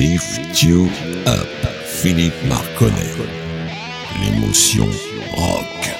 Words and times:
Lift 0.00 0.62
You 0.62 0.88
Up, 1.26 1.46
Philippe 1.84 2.32
Marconnet. 2.48 2.94
L'émotion 4.18 4.88
rock. 5.34 5.90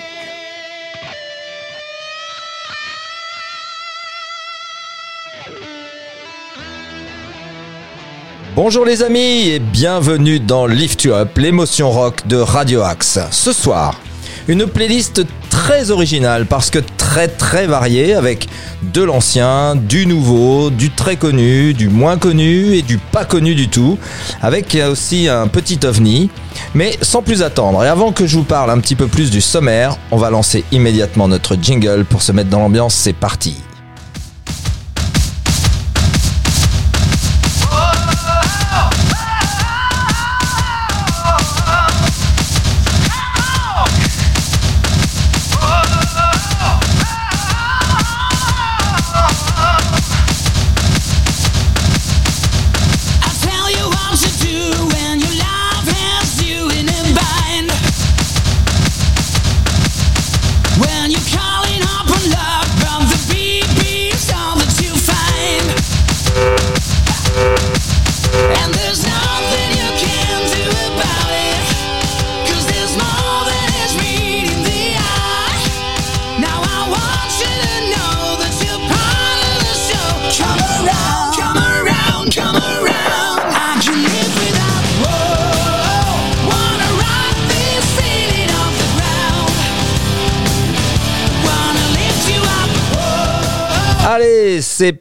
Bonjour 8.57 8.87
les 8.87 9.03
amis 9.03 9.51
et 9.51 9.59
bienvenue 9.59 10.41
dans 10.41 10.67
Lift 10.67 11.05
You 11.05 11.13
Up, 11.13 11.37
l'émotion 11.37 11.91
rock 11.91 12.27
de 12.27 12.37
Radio 12.39 12.81
Axe. 12.81 13.19
Ce 13.31 13.53
soir, 13.53 14.01
une 14.49 14.67
playlist 14.67 15.27
très 15.51 15.91
originale 15.91 16.47
parce 16.47 16.71
que 16.71 16.79
très 16.97 17.29
très 17.29 17.67
variée 17.67 18.15
avec 18.15 18.49
de 18.83 19.03
l'ancien, 19.03 19.77
du 19.77 20.07
nouveau, 20.07 20.71
du 20.71 20.91
très 20.91 21.17
connu, 21.17 21.75
du 21.75 21.89
moins 21.89 22.17
connu 22.17 22.75
et 22.75 22.83
du 22.83 22.99
pas 22.99 23.25
connu 23.25 23.55
du 23.55 23.69
tout, 23.69 23.99
avec 24.43 24.77
aussi 24.91 25.29
un 25.29 25.49
petit 25.49 25.79
ovni. 25.85 26.31
Mais 26.75 26.97
sans 27.03 27.23
plus 27.23 27.43
attendre, 27.43 27.85
et 27.85 27.89
avant 27.89 28.13
que 28.13 28.27
je 28.27 28.37
vous 28.37 28.45
parle 28.45 28.71
un 28.71 28.79
petit 28.79 28.97
peu 28.97 29.07
plus 29.07 29.31
du 29.31 29.41
sommaire, 29.41 29.97
on 30.11 30.17
va 30.17 30.31
lancer 30.31 30.65
immédiatement 30.73 31.29
notre 31.29 31.57
jingle 31.61 32.05
pour 32.05 32.23
se 32.23 32.33
mettre 32.33 32.51
dans 32.51 32.61
l'ambiance, 32.61 32.95
c'est 32.95 33.13
parti. 33.13 33.57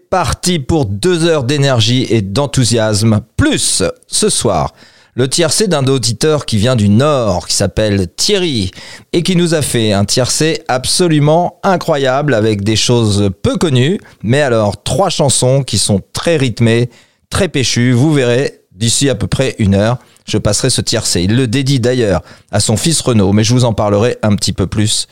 Parti 0.09 0.59
pour 0.59 0.85
deux 0.85 1.25
heures 1.25 1.43
d'énergie 1.43 2.07
et 2.09 2.21
d'enthousiasme. 2.21 3.21
Plus, 3.37 3.83
ce 4.07 4.29
soir, 4.29 4.73
le 5.15 5.27
tiercé 5.27 5.67
d'un 5.67 5.85
auditeur 5.85 6.45
qui 6.45 6.57
vient 6.57 6.75
du 6.75 6.89
Nord, 6.89 7.47
qui 7.47 7.55
s'appelle 7.55 8.07
Thierry, 8.15 8.71
et 9.13 9.21
qui 9.21 9.35
nous 9.35 9.53
a 9.53 9.61
fait 9.61 9.93
un 9.93 10.05
tiercé 10.05 10.63
absolument 10.67 11.59
incroyable 11.63 12.33
avec 12.33 12.63
des 12.63 12.75
choses 12.75 13.29
peu 13.43 13.57
connues, 13.57 13.99
mais 14.23 14.41
alors 14.41 14.83
trois 14.83 15.09
chansons 15.09 15.63
qui 15.63 15.77
sont 15.77 16.01
très 16.13 16.37
rythmées, 16.37 16.89
très 17.29 17.49
péchues. 17.49 17.91
Vous 17.91 18.13
verrez, 18.13 18.61
d'ici 18.71 19.09
à 19.09 19.15
peu 19.15 19.27
près 19.27 19.55
une 19.59 19.75
heure, 19.75 19.97
je 20.25 20.37
passerai 20.37 20.69
ce 20.69 20.81
tiercé. 20.81 21.21
Il 21.21 21.35
le 21.35 21.47
dédie 21.47 21.79
d'ailleurs 21.79 22.21
à 22.51 22.59
son 22.59 22.77
fils 22.77 23.01
Renaud, 23.01 23.33
mais 23.33 23.43
je 23.43 23.53
vous 23.53 23.65
en 23.65 23.73
parlerai 23.73 24.17
un 24.23 24.35
petit 24.35 24.53
peu 24.53 24.67
plus 24.67 25.07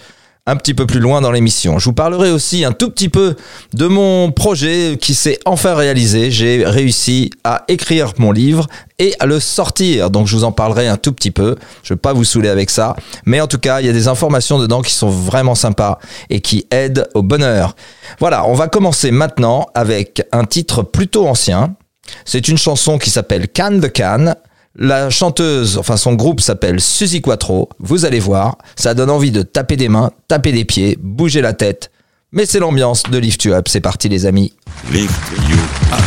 un 0.47 0.55
petit 0.55 0.73
peu 0.73 0.87
plus 0.87 0.99
loin 0.99 1.21
dans 1.21 1.31
l'émission. 1.31 1.77
Je 1.77 1.85
vous 1.85 1.93
parlerai 1.93 2.31
aussi 2.31 2.63
un 2.63 2.71
tout 2.71 2.89
petit 2.89 3.09
peu 3.09 3.35
de 3.73 3.85
mon 3.85 4.31
projet 4.31 4.97
qui 4.99 5.13
s'est 5.13 5.37
enfin 5.45 5.75
réalisé. 5.75 6.31
J'ai 6.31 6.65
réussi 6.65 7.29
à 7.43 7.65
écrire 7.67 8.13
mon 8.17 8.31
livre 8.31 8.65
et 8.97 9.13
à 9.19 9.25
le 9.25 9.41
sortir. 9.41 10.09
Donc 10.09 10.25
je 10.25 10.35
vous 10.35 10.45
en 10.45 10.53
parlerai 10.53 10.87
un 10.87 10.95
tout 10.95 11.11
petit 11.11 11.31
peu. 11.31 11.57
Je 11.83 11.93
vais 11.93 11.99
pas 11.99 12.13
vous 12.13 12.23
saouler 12.23 12.49
avec 12.49 12.69
ça. 12.69 12.95
Mais 13.25 13.41
en 13.41 13.47
tout 13.47 13.59
cas, 13.59 13.81
il 13.81 13.87
y 13.87 13.89
a 13.89 13.93
des 13.93 14.07
informations 14.07 14.57
dedans 14.57 14.81
qui 14.81 14.93
sont 14.93 15.09
vraiment 15.09 15.53
sympas 15.53 15.99
et 16.29 16.39
qui 16.39 16.65
aident 16.71 17.07
au 17.13 17.21
bonheur. 17.21 17.75
Voilà, 18.19 18.47
on 18.47 18.53
va 18.53 18.69
commencer 18.69 19.11
maintenant 19.11 19.67
avec 19.75 20.23
un 20.31 20.45
titre 20.45 20.81
plutôt 20.81 21.27
ancien. 21.27 21.75
C'est 22.23 22.47
une 22.47 22.57
chanson 22.57 22.97
qui 22.97 23.09
s'appelle 23.09 23.49
Cannes 23.49 23.81
de 23.81 23.87
Cannes. 23.87 24.35
La 24.79 25.09
chanteuse, 25.09 25.79
enfin 25.79 25.97
son 25.97 26.13
groupe 26.13 26.39
s'appelle 26.39 26.79
Suzy 26.79 27.19
Quattro. 27.19 27.69
Vous 27.79 28.05
allez 28.05 28.19
voir, 28.19 28.59
ça 28.75 28.93
donne 28.93 29.09
envie 29.09 29.31
de 29.31 29.41
taper 29.41 29.75
des 29.75 29.89
mains, 29.89 30.11
taper 30.27 30.51
des 30.51 30.65
pieds, 30.65 30.99
bouger 31.01 31.41
la 31.41 31.53
tête. 31.53 31.89
Mais 32.31 32.45
c'est 32.45 32.59
l'ambiance 32.59 33.01
de 33.03 33.17
Lift 33.17 33.43
You 33.43 33.53
Up. 33.53 33.67
C'est 33.69 33.81
parti 33.81 34.07
les 34.07 34.27
amis. 34.27 34.53
Lift 34.91 35.15
You 35.49 35.57
Up, 35.91 35.99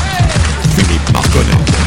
Philippe 0.76 1.12
Marconnet. 1.12 1.79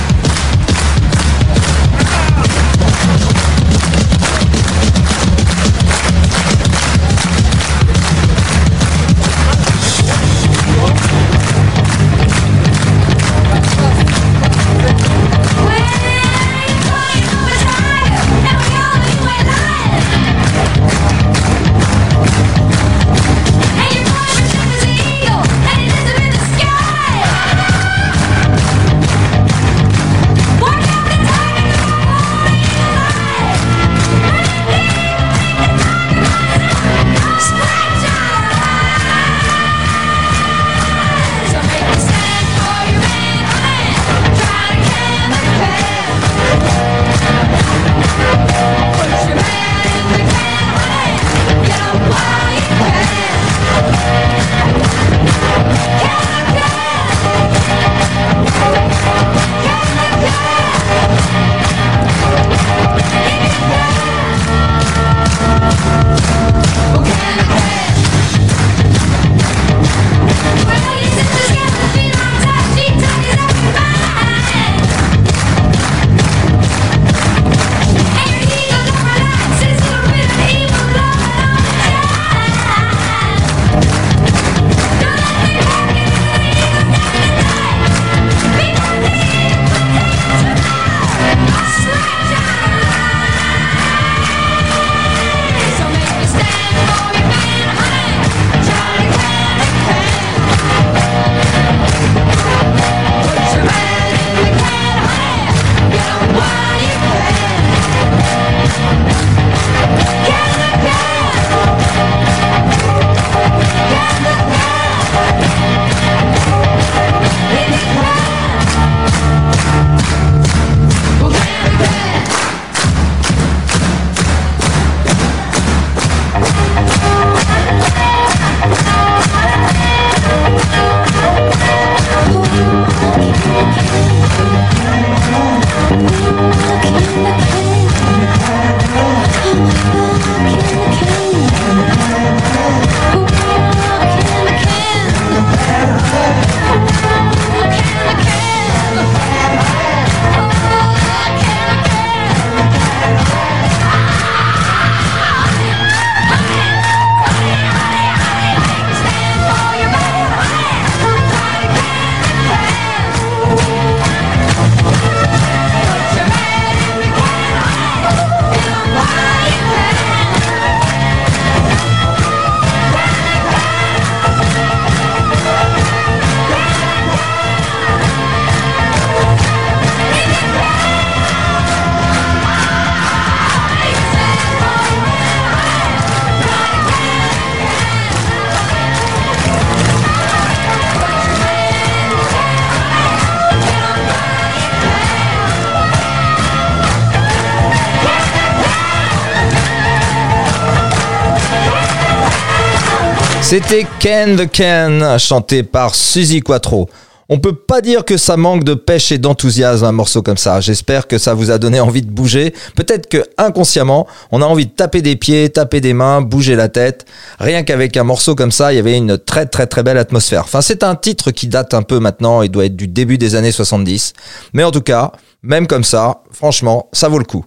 C'était 203.55 203.85
Ken 203.99 204.35
the 204.35 204.49
Ken, 204.49 205.19
chanté 205.19 205.61
par 205.61 205.93
Suzy 205.93 206.39
Quattro. 206.41 206.89
On 207.29 207.37
peut 207.37 207.53
pas 207.53 207.81
dire 207.81 208.03
que 208.03 208.17
ça 208.17 208.35
manque 208.35 208.63
de 208.63 208.73
pêche 208.73 209.11
et 209.11 209.19
d'enthousiasme 209.19 209.85
un 209.85 209.91
morceau 209.91 210.23
comme 210.23 210.37
ça. 210.37 210.59
J'espère 210.59 211.05
que 211.05 211.19
ça 211.19 211.35
vous 211.35 211.51
a 211.51 211.59
donné 211.59 211.79
envie 211.79 212.01
de 212.01 212.09
bouger. 212.09 212.51
Peut-être 212.75 213.07
que 213.07 213.23
inconsciemment, 213.37 214.07
on 214.31 214.41
a 214.41 214.45
envie 214.45 214.65
de 214.65 214.71
taper 214.71 215.03
des 215.03 215.15
pieds, 215.15 215.49
taper 215.49 215.81
des 215.81 215.93
mains, 215.93 216.21
bouger 216.21 216.55
la 216.55 216.67
tête. 216.67 217.05
Rien 217.37 217.61
qu'avec 217.61 217.95
un 217.95 218.03
morceau 218.03 218.33
comme 218.33 218.51
ça, 218.51 218.73
il 218.73 218.77
y 218.77 218.79
avait 218.79 218.97
une 218.97 219.19
très 219.19 219.45
très 219.45 219.67
très 219.67 219.83
belle 219.83 219.99
atmosphère. 219.99 220.45
Enfin, 220.45 220.61
c'est 220.61 220.81
un 220.81 220.95
titre 220.95 221.29
qui 221.29 221.45
date 221.45 221.75
un 221.75 221.83
peu 221.83 221.99
maintenant 221.99 222.41
et 222.41 222.49
doit 222.49 222.65
être 222.65 222.75
du 222.75 222.87
début 222.87 223.19
des 223.19 223.35
années 223.35 223.51
70. 223.51 224.13
Mais 224.53 224.63
en 224.63 224.71
tout 224.71 224.81
cas, 224.81 225.11
même 225.43 225.67
comme 225.67 225.83
ça, 225.83 226.23
franchement, 226.31 226.89
ça 226.91 227.07
vaut 227.07 227.19
le 227.19 227.25
coup. 227.25 227.45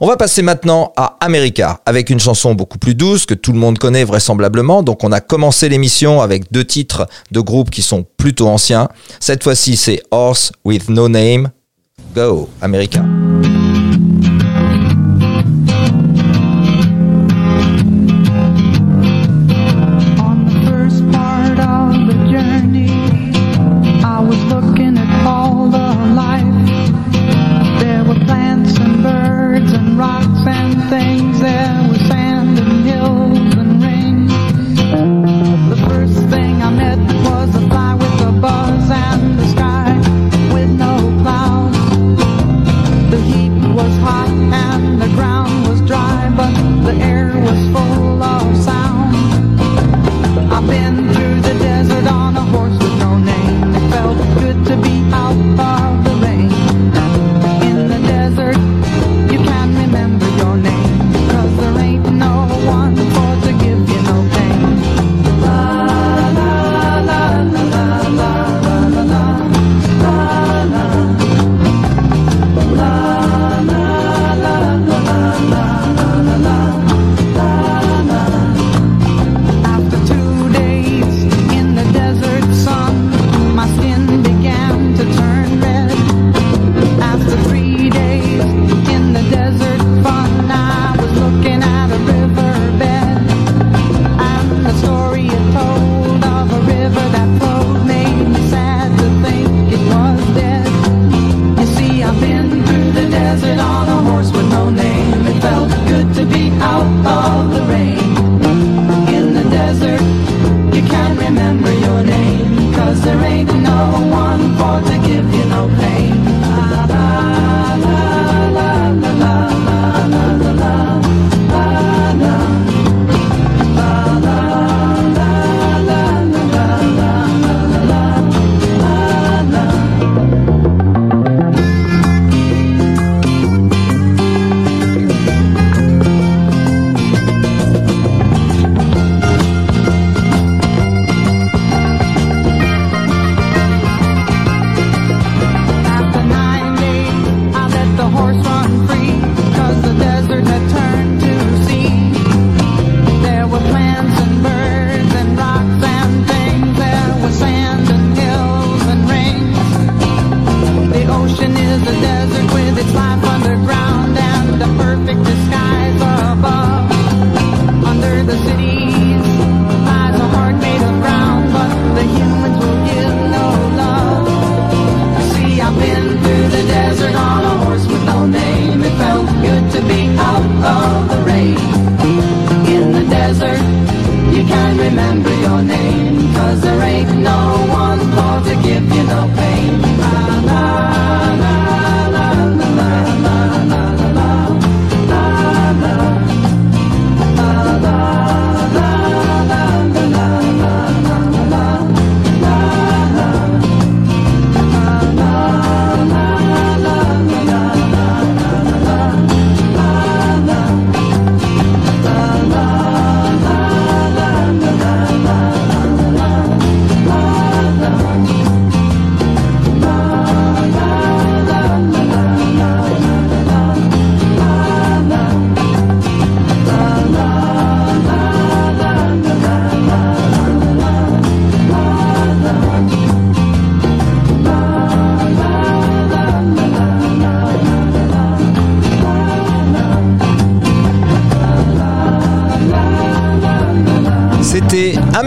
On 0.00 0.06
va 0.08 0.16
passer 0.16 0.42
maintenant 0.42 0.92
à 0.96 1.16
America 1.20 1.80
avec 1.86 2.10
une 2.10 2.20
chanson 2.20 2.54
beaucoup 2.54 2.78
plus 2.78 2.94
douce 2.94 3.26
que 3.26 3.34
tout 3.34 3.52
le 3.52 3.58
monde 3.58 3.78
connaît 3.78 4.04
vraisemblablement. 4.04 4.82
Donc 4.82 5.04
on 5.04 5.12
a 5.12 5.20
commencé 5.20 5.68
l'émission 5.68 6.20
avec 6.20 6.50
deux 6.52 6.64
titres 6.64 7.06
de 7.30 7.40
groupes 7.40 7.70
qui 7.70 7.82
sont 7.82 8.04
plutôt 8.16 8.48
anciens. 8.48 8.88
Cette 9.20 9.42
fois-ci 9.42 9.76
c'est 9.76 10.02
Horse 10.10 10.52
with 10.64 10.88
No 10.88 11.08
Name. 11.08 11.50
Go, 12.14 12.48
America. 12.60 13.02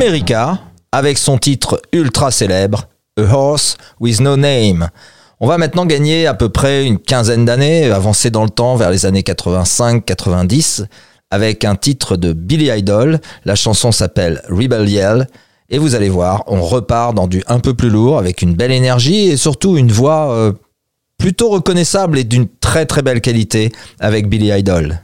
America 0.05 0.59
avec 0.91 1.17
son 1.17 1.39
titre 1.39 1.81
ultra 1.91 2.29
célèbre 2.29 2.83
A 3.17 3.23
Horse 3.23 3.75
with 3.99 4.19
No 4.19 4.37
Name. 4.37 4.89
On 5.39 5.47
va 5.47 5.57
maintenant 5.57 5.87
gagner 5.87 6.27
à 6.27 6.35
peu 6.35 6.49
près 6.49 6.85
une 6.85 6.99
quinzaine 6.99 7.43
d'années, 7.43 7.89
avancer 7.89 8.29
dans 8.29 8.43
le 8.43 8.51
temps 8.51 8.75
vers 8.75 8.91
les 8.91 9.07
années 9.07 9.21
85-90 9.21 10.85
avec 11.31 11.65
un 11.65 11.75
titre 11.75 12.17
de 12.17 12.33
Billy 12.33 12.69
Idol. 12.69 13.19
La 13.45 13.55
chanson 13.55 13.91
s'appelle 13.91 14.43
Rebel 14.47 14.87
Yell 14.87 15.27
et 15.69 15.79
vous 15.79 15.95
allez 15.95 16.09
voir, 16.09 16.43
on 16.45 16.61
repart 16.61 17.15
dans 17.15 17.27
du 17.27 17.41
un 17.47 17.59
peu 17.59 17.73
plus 17.73 17.89
lourd 17.89 18.19
avec 18.19 18.43
une 18.43 18.53
belle 18.53 18.71
énergie 18.71 19.29
et 19.29 19.37
surtout 19.37 19.75
une 19.75 19.91
voix 19.91 20.29
euh, 20.33 20.53
plutôt 21.17 21.49
reconnaissable 21.49 22.19
et 22.19 22.23
d'une 22.23 22.47
très 22.61 22.85
très 22.85 23.01
belle 23.01 23.21
qualité 23.21 23.71
avec 23.99 24.29
Billy 24.29 24.51
Idol. 24.51 24.99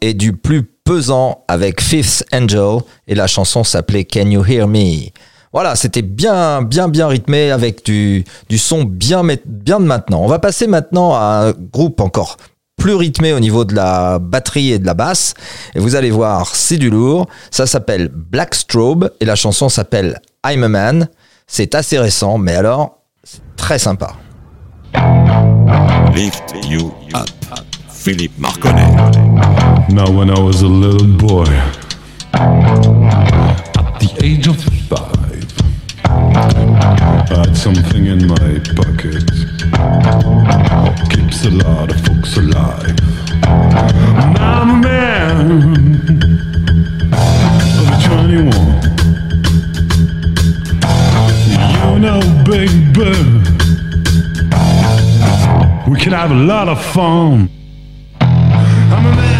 Et 0.00 0.14
du 0.14 0.32
plus 0.32 0.62
pesant 0.62 1.44
avec 1.48 1.80
Fifth 1.80 2.24
Angel 2.32 2.78
et 3.06 3.14
la 3.14 3.26
chanson 3.26 3.64
s'appelait 3.64 4.04
Can 4.04 4.30
You 4.30 4.44
Hear 4.44 4.68
Me 4.68 5.10
voilà, 5.52 5.76
c'était 5.76 6.02
bien, 6.02 6.62
bien, 6.62 6.88
bien 6.88 7.08
rythmé 7.08 7.50
avec 7.50 7.84
du, 7.84 8.24
du 8.50 8.58
son 8.58 8.84
bien, 8.84 9.22
bien 9.46 9.80
de 9.80 9.86
maintenant. 9.86 10.20
On 10.22 10.26
va 10.26 10.38
passer 10.38 10.66
maintenant 10.66 11.14
à 11.14 11.48
un 11.48 11.52
groupe 11.52 12.00
encore 12.00 12.36
plus 12.76 12.94
rythmé 12.94 13.32
au 13.32 13.40
niveau 13.40 13.64
de 13.64 13.74
la 13.74 14.18
batterie 14.18 14.72
et 14.72 14.78
de 14.78 14.86
la 14.86 14.94
basse. 14.94 15.34
Et 15.74 15.80
vous 15.80 15.96
allez 15.96 16.10
voir, 16.10 16.54
c'est 16.54 16.76
du 16.76 16.90
lourd. 16.90 17.26
Ça 17.50 17.66
s'appelle 17.66 18.10
Black 18.14 18.54
Strobe 18.54 19.10
et 19.20 19.24
la 19.24 19.34
chanson 19.34 19.68
s'appelle 19.68 20.20
I'm 20.46 20.62
a 20.64 20.68
Man. 20.68 21.08
C'est 21.46 21.74
assez 21.74 21.98
récent, 21.98 22.38
mais 22.38 22.54
alors, 22.54 22.98
c'est 23.24 23.40
très 23.56 23.78
sympa. 23.78 24.12
Lift 26.14 26.54
you 26.68 26.92
up. 27.14 27.37
Philippe 28.08 28.40
Marconnet. 28.40 28.96
Now, 29.90 30.10
when 30.10 30.30
I 30.30 30.40
was 30.40 30.62
a 30.62 30.66
little 30.66 31.06
boy, 31.18 31.44
at 32.32 34.00
the 34.00 34.10
age 34.24 34.46
of 34.48 34.56
five, 34.88 35.44
I 36.06 37.26
had 37.28 37.54
something 37.54 38.06
in 38.06 38.26
my 38.26 38.60
pocket. 38.80 39.28
Keeps 41.10 41.44
a 41.44 41.50
lot 41.50 41.90
of 41.90 42.00
folks 42.06 42.38
alive. 42.38 42.96
I'm 44.40 44.70
a 44.70 44.80
man 44.80 46.00
of 47.78 47.88
21. 48.08 48.48
You 51.92 51.98
know, 52.00 52.20
baby, 52.48 53.12
we 55.90 55.96
can 56.00 56.12
have 56.14 56.30
a 56.30 56.34
lot 56.34 56.68
of 56.68 56.82
fun. 56.82 57.57
I'm 58.90 59.04
a 59.04 59.16
man. 59.16 59.37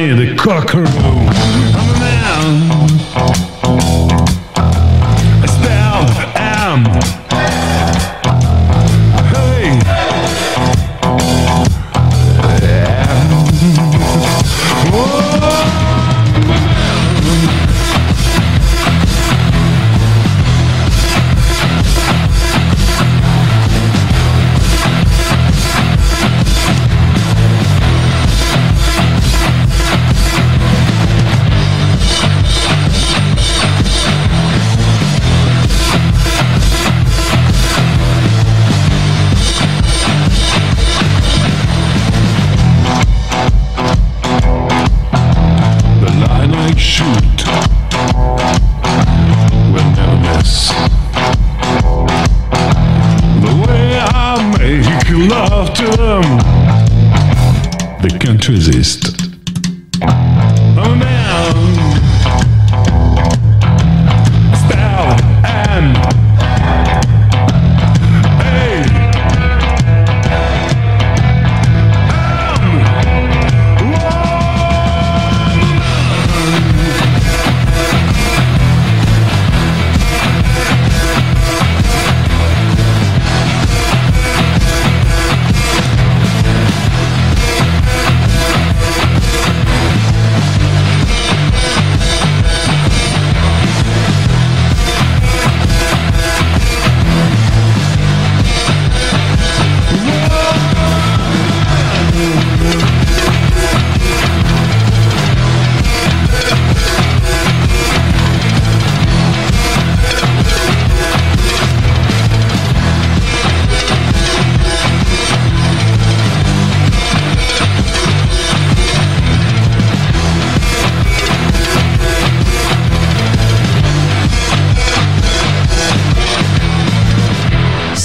The 0.00 0.34
cockaroo. 0.34 1.09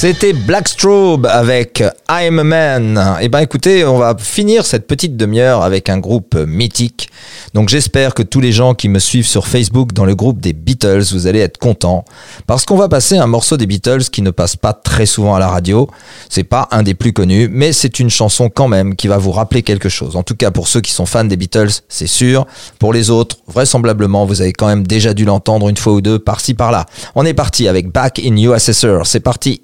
C'était 0.08 0.34
Black 0.34 0.68
Strobe 0.68 1.26
avec 1.26 1.84
I'm 2.12 2.38
a 2.38 2.44
Man. 2.44 3.18
Et 3.22 3.28
ben 3.28 3.40
écoutez, 3.40 3.84
on 3.86 3.98
va 3.98 4.16
finir 4.20 4.64
cette 4.64 4.86
petite 4.86 5.18
demi-heure 5.18 5.64
avec 5.64 5.90
un 5.90 5.98
groupe 5.98 6.36
mythique. 6.36 7.10
Donc 7.56 7.70
j'espère 7.70 8.14
que 8.14 8.22
tous 8.22 8.42
les 8.42 8.52
gens 8.52 8.74
qui 8.74 8.90
me 8.90 9.00
suivent 9.00 9.26
sur 9.26 9.48
Facebook 9.48 9.94
dans 9.94 10.04
le 10.04 10.14
groupe 10.14 10.42
des 10.42 10.52
Beatles, 10.52 11.06
vous 11.14 11.26
allez 11.26 11.40
être 11.40 11.58
contents 11.58 12.04
parce 12.48 12.66
qu'on 12.66 12.76
va 12.76 12.90
passer 12.90 13.18
un 13.18 13.28
morceau 13.28 13.56
des 13.56 13.66
Beatles 13.66 14.04
qui 14.12 14.22
ne 14.22 14.30
passe 14.30 14.58
pas 14.58 14.74
très 14.74 15.06
souvent 15.06 15.36
à 15.36 15.40
la 15.40 15.48
radio. 15.48 15.90
C'est 16.30 16.44
pas 16.44 16.68
un 16.72 16.84
des 16.84 16.96
plus 16.96 17.14
connus, 17.14 17.48
mais 17.50 17.72
c'est 17.72 18.02
une 18.02 18.10
chanson 18.10 18.50
quand 18.50 18.68
même 18.68 18.98
qui 18.98 19.08
va 19.08 19.18
vous 19.18 19.32
rappeler 19.32 19.64
quelque 19.64 19.88
chose. 19.88 20.18
En 20.18 20.24
tout 20.24 20.36
cas 20.36 20.52
pour 20.52 20.68
ceux 20.68 20.82
qui 20.82 20.92
sont 20.92 21.06
fans 21.06 21.24
des 21.24 21.38
Beatles, 21.38 21.72
c'est 21.88 22.08
sûr. 22.08 22.46
Pour 22.78 22.92
les 22.92 23.10
autres, 23.10 23.38
vraisemblablement, 23.48 24.26
vous 24.26 24.42
avez 24.42 24.52
quand 24.52 24.68
même 24.68 24.86
déjà 24.86 25.14
dû 25.14 25.24
l'entendre 25.24 25.70
une 25.70 25.78
fois 25.78 25.94
ou 25.94 26.02
deux 26.02 26.20
par-ci 26.20 26.56
par-là. 26.56 26.86
On 27.16 27.26
est 27.26 27.34
parti 27.34 27.70
avec 27.70 27.90
Back 27.90 28.20
in 28.20 28.36
USSR. 28.36 29.06
C'est 29.06 29.22
parti. 29.22 29.62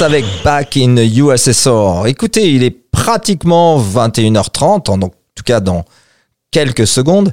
Avec 0.00 0.24
Back 0.42 0.76
in 0.76 0.96
the 0.96 1.06
USSR. 1.18 2.06
Écoutez, 2.08 2.50
il 2.50 2.64
est 2.64 2.76
pratiquement 2.90 3.78
21h30, 3.80 4.90
en 4.90 4.98
donc- 4.98 5.12
tout 5.36 5.44
cas 5.44 5.60
dans 5.60 5.84
quelques 6.50 6.84
secondes. 6.84 7.32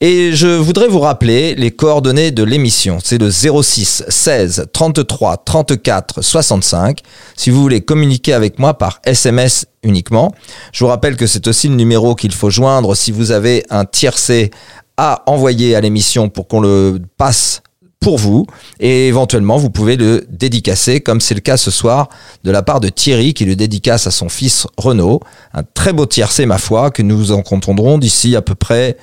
Et 0.00 0.32
je 0.32 0.48
voudrais 0.48 0.88
vous 0.88 0.98
rappeler 0.98 1.54
les 1.54 1.70
coordonnées 1.70 2.32
de 2.32 2.42
l'émission. 2.42 2.98
C'est 3.00 3.18
le 3.18 3.30
06 3.30 4.02
16 4.08 4.66
33 4.72 5.36
34 5.44 6.20
65. 6.20 6.98
Si 7.36 7.50
vous 7.50 7.62
voulez 7.62 7.82
communiquer 7.82 8.32
avec 8.32 8.58
moi 8.58 8.74
par 8.74 9.00
SMS 9.04 9.66
uniquement. 9.84 10.32
Je 10.72 10.82
vous 10.82 10.88
rappelle 10.90 11.14
que 11.14 11.28
c'est 11.28 11.46
aussi 11.46 11.68
le 11.68 11.76
numéro 11.76 12.16
qu'il 12.16 12.32
faut 12.34 12.50
joindre 12.50 12.96
si 12.96 13.12
vous 13.12 13.30
avez 13.30 13.62
un 13.70 13.84
tiercé 13.84 14.50
à 14.96 15.22
envoyer 15.26 15.76
à 15.76 15.80
l'émission 15.80 16.28
pour 16.28 16.48
qu'on 16.48 16.60
le 16.60 17.00
passe 17.18 17.62
pour 18.04 18.18
vous 18.18 18.44
et 18.80 19.08
éventuellement 19.08 19.56
vous 19.56 19.70
pouvez 19.70 19.96
le 19.96 20.26
dédicacer 20.28 21.00
comme 21.00 21.22
c'est 21.22 21.34
le 21.34 21.40
cas 21.40 21.56
ce 21.56 21.70
soir 21.70 22.10
de 22.44 22.50
la 22.50 22.62
part 22.62 22.80
de 22.80 22.90
Thierry 22.90 23.32
qui 23.32 23.46
le 23.46 23.56
dédicace 23.56 24.06
à 24.06 24.10
son 24.10 24.28
fils 24.28 24.66
Renaud. 24.76 25.20
Un 25.54 25.62
très 25.62 25.94
beau 25.94 26.04
tiercé 26.04 26.44
ma 26.44 26.58
foi 26.58 26.90
que 26.90 27.00
nous 27.00 27.32
en 27.32 27.40
compterons 27.40 27.96
d'ici 27.96 28.36
à 28.36 28.42
peu 28.42 28.54
près 28.54 28.98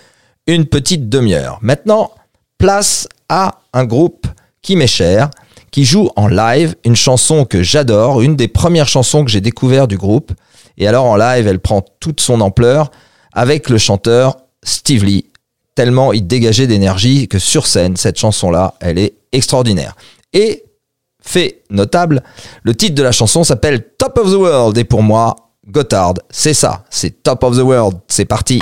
une 0.46 0.68
petite 0.68 1.10
demi-heure. 1.10 1.58
Maintenant, 1.64 2.12
place 2.60 3.08
à 3.28 3.62
un 3.74 3.86
groupe 3.86 4.28
qui 4.62 4.76
m'est 4.76 4.86
cher, 4.86 5.32
qui 5.72 5.84
joue 5.84 6.12
en 6.16 6.28
live 6.28 6.76
une 6.86 6.96
chanson 6.96 7.44
que 7.44 7.64
j'adore, 7.64 8.22
une 8.22 8.36
des 8.36 8.48
premières 8.48 8.88
chansons 8.88 9.26
que 9.26 9.32
j'ai 9.32 9.42
découvert 9.42 9.88
du 9.88 9.98
groupe. 9.98 10.32
Et 10.78 10.88
alors 10.88 11.06
en 11.06 11.16
live, 11.16 11.48
elle 11.48 11.60
prend 11.60 11.84
toute 12.00 12.22
son 12.22 12.40
ampleur 12.40 12.92
avec 13.34 13.68
le 13.68 13.80
chanteur 13.80 14.38
Steve 14.64 15.06
Lee 15.06 15.31
tellement 15.82 16.14
il 16.14 16.28
dégageait 16.28 16.68
d'énergie 16.68 17.28
que 17.28 17.40
sur 17.40 17.66
scène, 17.66 17.98
cette 17.98 18.20
chanson-là, 18.20 18.76
elle 18.82 19.00
est 19.00 19.16
extraordinaire. 19.32 19.96
Et, 20.32 20.64
fait 21.24 21.64
notable, 21.72 22.22
le 22.62 22.76
titre 22.76 22.94
de 22.94 23.02
la 23.02 23.12
chanson 23.12 23.44
s'appelle 23.44 23.88
Top 23.98 24.20
of 24.20 24.30
the 24.32 24.36
World. 24.36 24.78
Et 24.78 24.84
pour 24.84 25.02
moi, 25.02 25.36
Gotthard, 25.68 26.14
c'est 26.30 26.54
ça, 26.54 26.84
c'est 26.92 27.24
Top 27.24 27.44
of 27.44 27.58
the 27.58 27.62
World. 27.62 27.98
C'est 28.08 28.26
parti. 28.26 28.62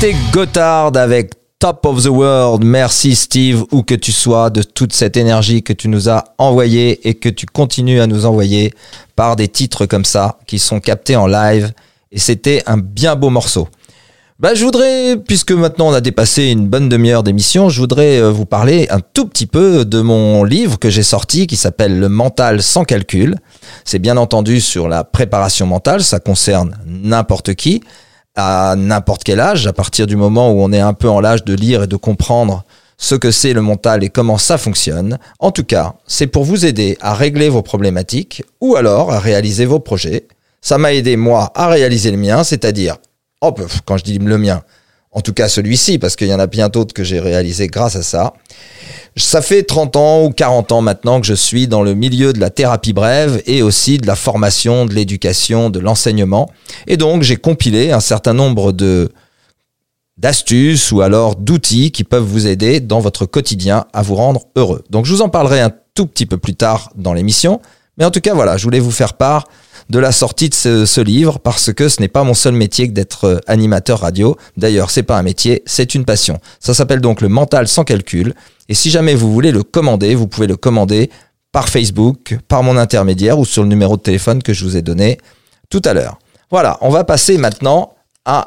C'était 0.00 0.14
Gotthard 0.30 0.96
avec 0.96 1.32
Top 1.58 1.84
of 1.84 2.04
the 2.04 2.06
World. 2.06 2.62
Merci 2.62 3.16
Steve, 3.16 3.64
où 3.72 3.82
que 3.82 3.96
tu 3.96 4.12
sois, 4.12 4.48
de 4.48 4.62
toute 4.62 4.92
cette 4.92 5.16
énergie 5.16 5.64
que 5.64 5.72
tu 5.72 5.88
nous 5.88 6.08
as 6.08 6.22
envoyée 6.38 7.08
et 7.08 7.14
que 7.14 7.28
tu 7.28 7.46
continues 7.46 8.00
à 8.00 8.06
nous 8.06 8.24
envoyer 8.24 8.72
par 9.16 9.34
des 9.34 9.48
titres 9.48 9.86
comme 9.86 10.04
ça 10.04 10.38
qui 10.46 10.60
sont 10.60 10.78
captés 10.78 11.16
en 11.16 11.26
live. 11.26 11.72
Et 12.12 12.20
c'était 12.20 12.62
un 12.66 12.78
bien 12.78 13.16
beau 13.16 13.28
morceau. 13.28 13.66
Bah, 14.38 14.54
je 14.54 14.64
voudrais, 14.64 15.16
puisque 15.16 15.50
maintenant 15.50 15.88
on 15.88 15.94
a 15.94 16.00
dépassé 16.00 16.44
une 16.44 16.68
bonne 16.68 16.88
demi-heure 16.88 17.24
d'émission, 17.24 17.68
je 17.68 17.80
voudrais 17.80 18.20
euh, 18.20 18.30
vous 18.30 18.46
parler 18.46 18.86
un 18.90 19.00
tout 19.00 19.26
petit 19.26 19.46
peu 19.46 19.84
de 19.84 20.00
mon 20.00 20.44
livre 20.44 20.78
que 20.78 20.90
j'ai 20.90 21.02
sorti 21.02 21.48
qui 21.48 21.56
s'appelle 21.56 21.98
Le 21.98 22.08
mental 22.08 22.62
sans 22.62 22.84
calcul. 22.84 23.34
C'est 23.84 23.98
bien 23.98 24.16
entendu 24.16 24.60
sur 24.60 24.86
la 24.86 25.02
préparation 25.02 25.66
mentale, 25.66 26.04
ça 26.04 26.20
concerne 26.20 26.78
n'importe 26.86 27.54
qui, 27.54 27.82
à 28.38 28.76
n'importe 28.76 29.24
quel 29.24 29.40
âge, 29.40 29.66
à 29.66 29.72
partir 29.72 30.06
du 30.06 30.14
moment 30.14 30.52
où 30.52 30.62
on 30.62 30.72
est 30.72 30.78
un 30.78 30.92
peu 30.92 31.10
en 31.10 31.20
l'âge 31.20 31.44
de 31.44 31.54
lire 31.54 31.82
et 31.82 31.86
de 31.88 31.96
comprendre 31.96 32.64
ce 32.96 33.16
que 33.16 33.32
c'est 33.32 33.52
le 33.52 33.62
mental 33.62 34.04
et 34.04 34.10
comment 34.10 34.38
ça 34.38 34.58
fonctionne. 34.58 35.18
En 35.40 35.50
tout 35.50 35.64
cas, 35.64 35.94
c'est 36.06 36.28
pour 36.28 36.44
vous 36.44 36.64
aider 36.64 36.96
à 37.00 37.14
régler 37.14 37.48
vos 37.48 37.62
problématiques 37.62 38.44
ou 38.60 38.76
alors 38.76 39.12
à 39.12 39.18
réaliser 39.18 39.66
vos 39.66 39.80
projets. 39.80 40.28
Ça 40.60 40.78
m'a 40.78 40.94
aidé, 40.94 41.16
moi, 41.16 41.50
à 41.56 41.66
réaliser 41.66 42.12
le 42.12 42.16
mien, 42.16 42.44
c'est-à-dire 42.44 42.96
Oh, 43.40 43.50
pff, 43.50 43.80
quand 43.84 43.96
je 43.96 44.04
dis 44.04 44.18
le 44.18 44.38
mien, 44.38 44.62
en 45.18 45.20
tout 45.20 45.32
cas 45.32 45.48
celui-ci, 45.48 45.98
parce 45.98 46.14
qu'il 46.14 46.28
y 46.28 46.34
en 46.34 46.38
a 46.38 46.46
bien 46.46 46.68
d'autres 46.68 46.94
que 46.94 47.02
j'ai 47.02 47.18
réalisé 47.18 47.66
grâce 47.66 47.96
à 47.96 48.04
ça. 48.04 48.34
Ça 49.16 49.42
fait 49.42 49.64
30 49.64 49.96
ans 49.96 50.24
ou 50.24 50.30
40 50.30 50.70
ans 50.70 50.80
maintenant 50.80 51.20
que 51.20 51.26
je 51.26 51.34
suis 51.34 51.66
dans 51.66 51.82
le 51.82 51.94
milieu 51.94 52.32
de 52.32 52.38
la 52.38 52.50
thérapie 52.50 52.92
brève 52.92 53.42
et 53.44 53.60
aussi 53.60 53.98
de 53.98 54.06
la 54.06 54.14
formation, 54.14 54.86
de 54.86 54.94
l'éducation, 54.94 55.70
de 55.70 55.80
l'enseignement. 55.80 56.48
Et 56.86 56.96
donc, 56.96 57.24
j'ai 57.24 57.34
compilé 57.34 57.90
un 57.90 57.98
certain 57.98 58.32
nombre 58.32 58.70
de 58.70 59.10
d'astuces 60.18 60.92
ou 60.92 61.00
alors 61.00 61.34
d'outils 61.34 61.90
qui 61.90 62.04
peuvent 62.04 62.22
vous 62.22 62.46
aider 62.46 62.78
dans 62.78 63.00
votre 63.00 63.26
quotidien 63.26 63.86
à 63.92 64.02
vous 64.02 64.14
rendre 64.14 64.46
heureux. 64.54 64.84
Donc, 64.88 65.04
je 65.04 65.12
vous 65.12 65.22
en 65.22 65.28
parlerai 65.28 65.60
un 65.60 65.72
tout 65.94 66.06
petit 66.06 66.26
peu 66.26 66.38
plus 66.38 66.54
tard 66.54 66.92
dans 66.94 67.12
l'émission. 67.12 67.60
Mais 67.96 68.04
en 68.04 68.12
tout 68.12 68.20
cas, 68.20 68.34
voilà, 68.34 68.56
je 68.56 68.62
voulais 68.62 68.78
vous 68.78 68.92
faire 68.92 69.14
part 69.14 69.48
de 69.90 69.98
la 69.98 70.12
sortie 70.12 70.48
de 70.48 70.54
ce, 70.54 70.84
ce 70.86 71.00
livre 71.00 71.38
parce 71.38 71.72
que 71.72 71.88
ce 71.88 72.00
n'est 72.00 72.08
pas 72.08 72.24
mon 72.24 72.34
seul 72.34 72.52
métier 72.54 72.88
que 72.88 72.92
d'être 72.92 73.24
euh, 73.24 73.38
animateur 73.46 74.00
radio. 74.00 74.36
D'ailleurs, 74.56 74.90
c'est 74.90 75.02
pas 75.02 75.18
un 75.18 75.22
métier, 75.22 75.62
c'est 75.66 75.94
une 75.94 76.04
passion. 76.04 76.38
Ça 76.60 76.74
s'appelle 76.74 77.00
donc 77.00 77.20
le 77.20 77.28
mental 77.28 77.68
sans 77.68 77.84
calcul. 77.84 78.34
Et 78.68 78.74
si 78.74 78.90
jamais 78.90 79.14
vous 79.14 79.32
voulez 79.32 79.50
le 79.50 79.62
commander, 79.62 80.14
vous 80.14 80.26
pouvez 80.26 80.46
le 80.46 80.56
commander 80.56 81.10
par 81.52 81.68
Facebook, 81.68 82.36
par 82.48 82.62
mon 82.62 82.76
intermédiaire 82.76 83.38
ou 83.38 83.44
sur 83.44 83.62
le 83.62 83.68
numéro 83.68 83.96
de 83.96 84.02
téléphone 84.02 84.42
que 84.42 84.52
je 84.52 84.64
vous 84.64 84.76
ai 84.76 84.82
donné 84.82 85.18
tout 85.70 85.82
à 85.84 85.94
l'heure. 85.94 86.18
Voilà, 86.50 86.78
on 86.82 86.90
va 86.90 87.04
passer 87.04 87.38
maintenant 87.38 87.94
à 88.24 88.44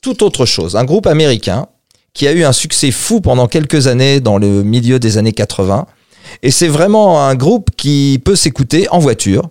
toute 0.00 0.22
autre 0.22 0.46
chose. 0.46 0.76
Un 0.76 0.84
groupe 0.84 1.06
américain 1.06 1.66
qui 2.12 2.28
a 2.28 2.32
eu 2.32 2.44
un 2.44 2.52
succès 2.52 2.92
fou 2.92 3.20
pendant 3.20 3.48
quelques 3.48 3.88
années 3.88 4.20
dans 4.20 4.38
le 4.38 4.62
milieu 4.62 5.00
des 5.00 5.18
années 5.18 5.32
80. 5.32 5.86
Et 6.42 6.50
c'est 6.50 6.68
vraiment 6.68 7.26
un 7.26 7.34
groupe 7.34 7.70
qui 7.76 8.20
peut 8.24 8.36
s'écouter 8.36 8.88
en 8.90 8.98
voiture. 9.00 9.50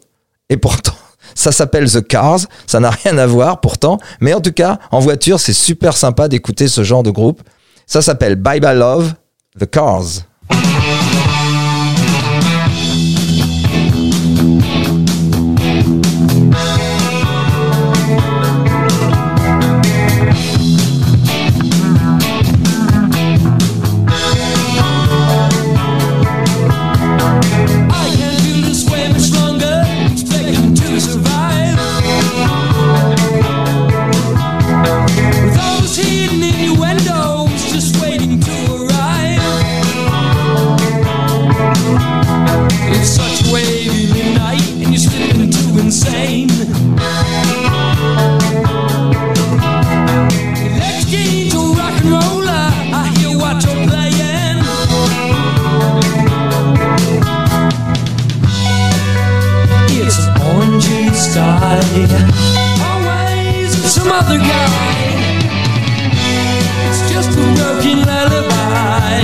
Et 0.50 0.58
pourtant, 0.58 0.94
ça 1.36 1.52
s'appelle 1.52 1.90
The 1.90 2.06
Cars. 2.06 2.40
Ça 2.68 2.80
n'a 2.80 2.90
rien 2.90 3.18
à 3.18 3.26
voir 3.26 3.62
pourtant. 3.62 3.98
Mais 4.22 4.34
en 4.34 4.42
tout 4.42 4.52
cas, 4.52 4.80
en 4.92 5.00
voiture, 5.00 5.40
c'est 5.40 5.54
super 5.54 5.96
sympa 5.96 6.28
d'écouter 6.28 6.68
ce 6.68 6.84
genre 6.84 7.04
de 7.04 7.12
groupe. 7.12 7.42
Ça 7.86 8.02
s'appelle 8.02 8.36
Bye 8.36 8.60
Bye 8.60 8.78
Love, 8.78 9.14
The 9.60 9.70
Cars. 9.70 10.04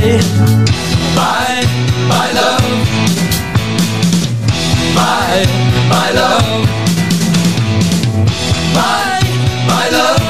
Bye, 0.10 1.66
bye, 2.10 2.32
love. 2.34 2.64
Bye, 4.96 5.46
bye, 5.88 6.12
love. 6.14 6.66
Bye, 8.74 9.22
bye, 9.68 9.90
love. 9.92 10.22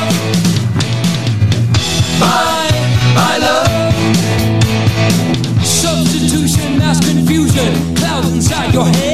Bye, 2.19 2.75
bye, 3.15 3.37
love. 3.37 3.93
Substitution, 5.63 6.77
mass 6.77 6.99
confusion, 6.99 7.95
clouds 7.95 8.33
inside 8.33 8.73
your 8.73 8.85
head. 8.85 9.08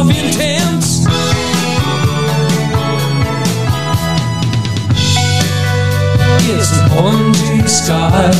Intense. 0.00 1.04
It's 6.46 6.72
an 6.72 6.88
orangey 6.90 7.68
sky. 7.68 8.30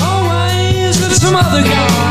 Oh, 0.00 0.04
Always 0.04 1.00
with 1.00 1.16
some 1.16 1.36
other 1.36 1.62
guy. 1.62 2.03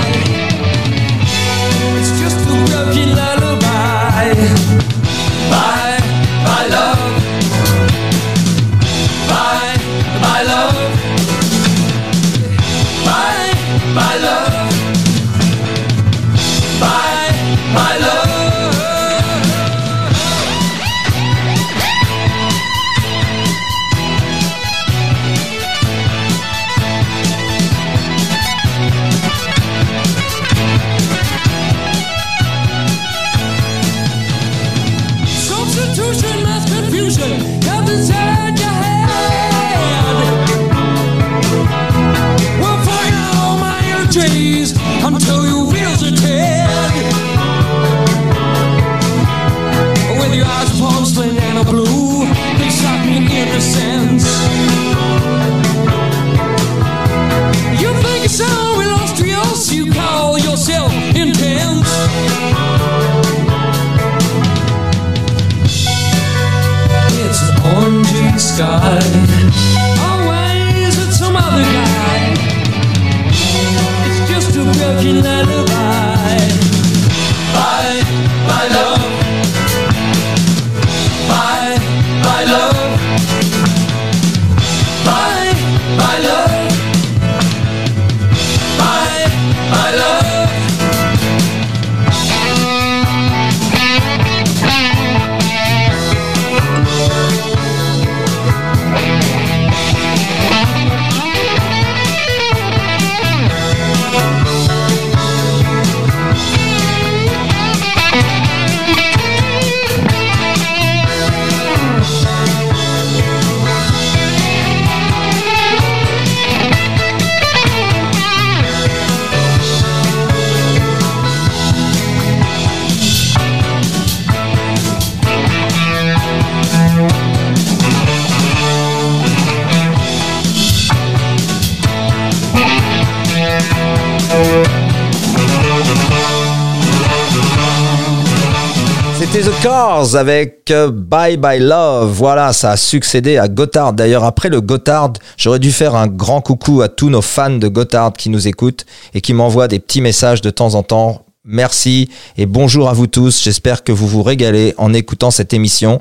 Avec 140.04 140.70
euh, 140.70 140.92
Bye 140.92 141.38
Bye 141.38 141.62
Love. 141.62 142.12
Voilà, 142.12 142.52
ça 142.52 142.72
a 142.72 142.78
succédé 142.78 143.38
à 143.38 143.48
Gotthard. 143.48 143.94
D'ailleurs, 143.94 144.26
après 144.26 144.50
le 144.50 144.60
Gotthard, 144.60 145.14
j'aurais 145.38 145.60
dû 145.60 145.72
faire 145.72 145.96
un 145.96 146.08
grand 146.08 146.42
coucou 146.42 146.82
à 146.82 146.90
tous 146.90 147.10
nos 147.10 147.22
fans 147.22 147.58
de 147.58 147.68
Gotthard 147.70 148.12
qui 148.12 148.30
nous 148.30 148.46
écoutent 148.48 148.86
et 149.14 149.22
qui 149.22 149.34
m'envoient 149.34 149.70
des 149.70 149.80
petits 149.80 150.02
messages 150.02 150.42
de 150.42 150.50
temps 150.50 150.76
en 150.76 150.84
temps. 150.84 151.24
Merci 151.46 152.10
et 152.38 152.46
bonjour 152.46 152.90
à 152.90 152.94
vous 152.94 153.08
tous. 153.08 153.42
J'espère 153.42 153.84
que 153.84 153.94
vous 153.94 154.08
vous 154.08 154.24
régalez 154.24 154.74
en 154.78 154.94
écoutant 154.94 155.32
cette 155.32 155.54
émission 155.54 156.00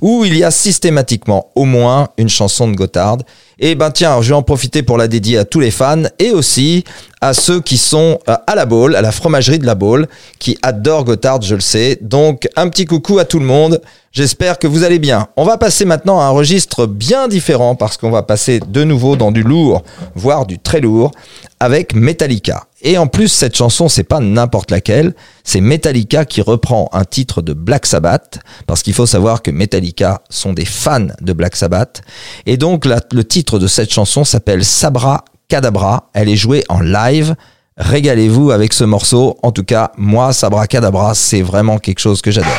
où 0.00 0.24
il 0.24 0.36
y 0.36 0.42
a 0.42 0.50
systématiquement 0.50 1.52
au 1.54 1.64
moins 1.64 2.08
une 2.18 2.28
chanson 2.28 2.68
de 2.68 2.74
Gotthard. 2.74 3.18
Et 3.58 3.74
ben 3.74 3.90
tiens, 3.90 4.20
je 4.20 4.30
vais 4.30 4.34
en 4.34 4.42
profiter 4.42 4.82
pour 4.82 4.98
la 4.98 5.08
dédier 5.08 5.38
à 5.38 5.44
tous 5.44 5.60
les 5.60 5.70
fans 5.70 6.02
et 6.18 6.30
aussi 6.30 6.84
à 7.20 7.32
ceux 7.32 7.60
qui 7.60 7.78
sont 7.78 8.18
euh, 8.28 8.36
à 8.46 8.54
la 8.54 8.66
Baule, 8.66 8.96
à 8.96 9.02
la 9.02 9.12
fromagerie 9.12 9.58
de 9.58 9.66
la 9.66 9.74
Baule, 9.74 10.08
qui 10.38 10.58
adorent 10.62 11.04
Gotthard, 11.04 11.40
je 11.42 11.54
le 11.54 11.60
sais. 11.60 11.98
Donc 12.02 12.48
un 12.56 12.68
petit 12.68 12.84
coucou 12.84 13.18
à 13.18 13.24
tout 13.24 13.38
le 13.38 13.46
monde. 13.46 13.80
J'espère 14.12 14.60
que 14.60 14.68
vous 14.68 14.84
allez 14.84 15.00
bien. 15.00 15.26
On 15.36 15.44
va 15.44 15.58
passer 15.58 15.84
maintenant 15.84 16.20
à 16.20 16.24
un 16.24 16.30
registre 16.30 16.86
bien 16.86 17.26
différent 17.26 17.74
parce 17.74 17.96
qu'on 17.96 18.12
va 18.12 18.22
passer 18.22 18.60
de 18.60 18.84
nouveau 18.84 19.16
dans 19.16 19.32
du 19.32 19.42
lourd, 19.42 19.82
voire 20.14 20.46
du 20.46 20.60
très 20.60 20.80
lourd, 20.80 21.10
avec 21.58 21.94
Metallica. 21.94 22.68
Et 22.82 22.96
en 22.98 23.08
plus, 23.08 23.28
cette 23.28 23.56
chanson, 23.56 23.88
c'est 23.88 24.04
pas 24.04 24.20
n'importe 24.20 24.70
laquelle. 24.70 25.14
C'est 25.42 25.62
Metallica 25.62 26.26
qui 26.26 26.42
reprend 26.42 26.90
un 26.92 27.04
titre 27.04 27.40
de 27.42 27.54
Black 27.54 27.86
Sabbath, 27.86 28.38
parce 28.66 28.82
qu'il 28.82 28.92
faut 28.92 29.06
savoir 29.06 29.42
que 29.42 29.50
Metallica 29.50 30.22
sont 30.28 30.52
des 30.52 30.66
fans 30.66 31.08
de 31.20 31.32
Black 31.32 31.56
Sabbath. 31.56 32.02
Et 32.44 32.58
donc, 32.58 32.84
le 32.84 33.24
titre 33.24 33.43
de 33.52 33.66
cette 33.66 33.92
chanson 33.92 34.24
s'appelle 34.24 34.64
Sabra 34.64 35.24
Cadabra. 35.48 36.08
Elle 36.14 36.28
est 36.28 36.36
jouée 36.36 36.64
en 36.68 36.80
live. 36.80 37.34
Régalez-vous 37.76 38.50
avec 38.50 38.72
ce 38.72 38.84
morceau. 38.84 39.36
En 39.42 39.52
tout 39.52 39.64
cas, 39.64 39.92
moi, 39.96 40.32
Sabra 40.32 40.66
Cadabra, 40.66 41.14
c'est 41.14 41.42
vraiment 41.42 41.78
quelque 41.78 42.00
chose 42.00 42.22
que 42.22 42.30
j'adore. 42.30 42.52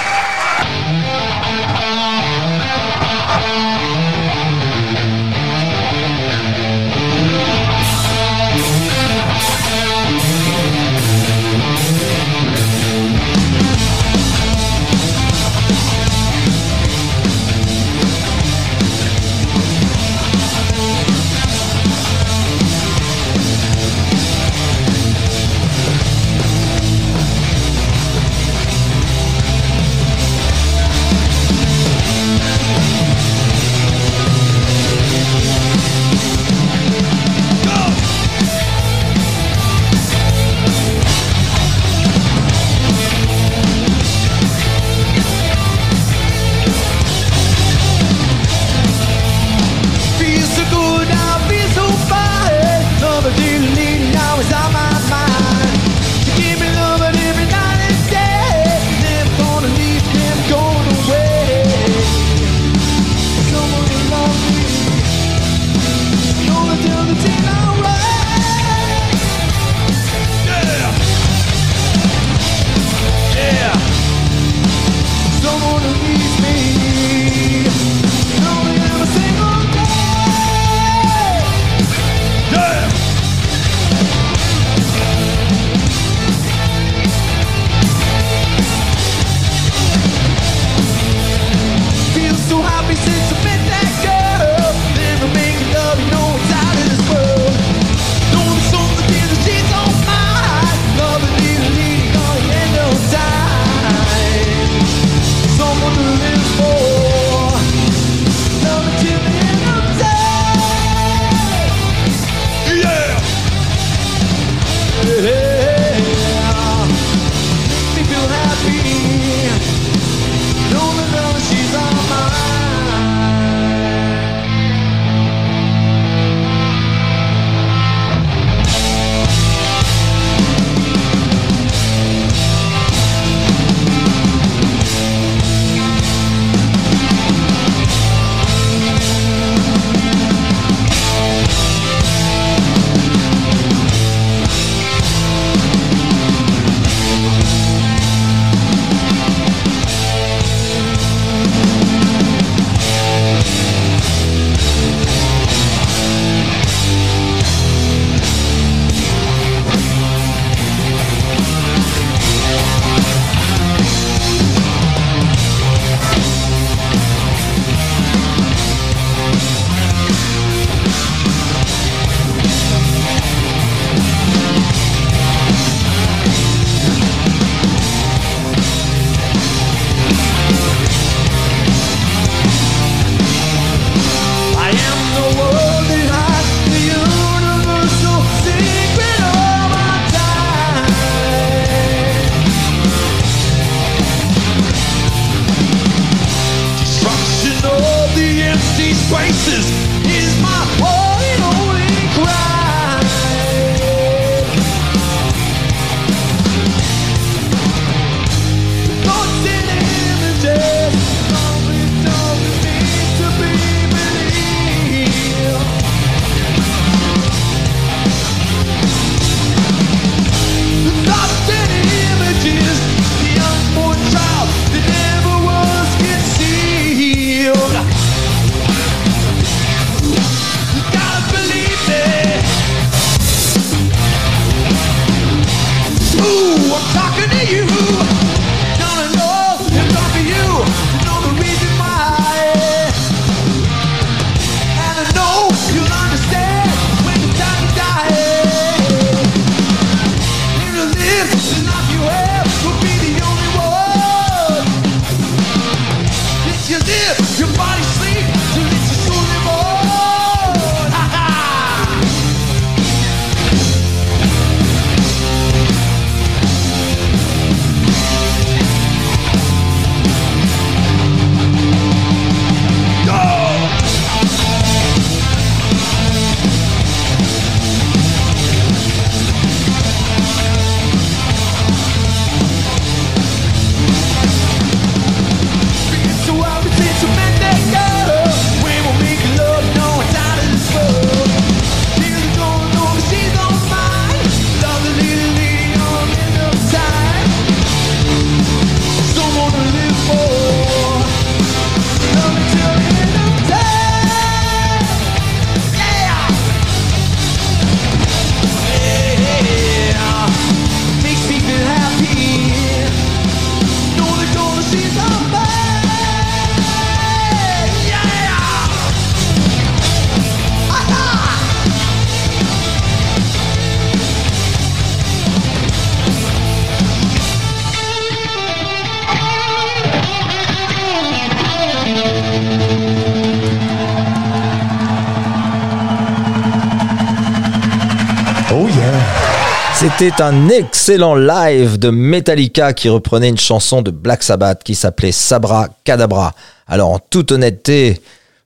C'était 339.97 340.21
un 340.21 340.49
excellent 340.49 341.15
live 341.15 341.79
de 341.79 341.89
Metallica 341.89 342.73
qui 342.73 342.89
reprenait 342.89 343.29
une 343.29 343.37
chanson 343.37 343.81
de 343.81 343.91
Black 343.91 344.23
Sabbath 344.23 344.61
qui 344.61 344.75
s'appelait 344.75 345.13
Sabra 345.13 345.69
Cadabra. 345.85 346.33
Alors 346.67 346.89
en 346.89 346.99
toute 346.99 347.31
honnêteté, 347.31 348.01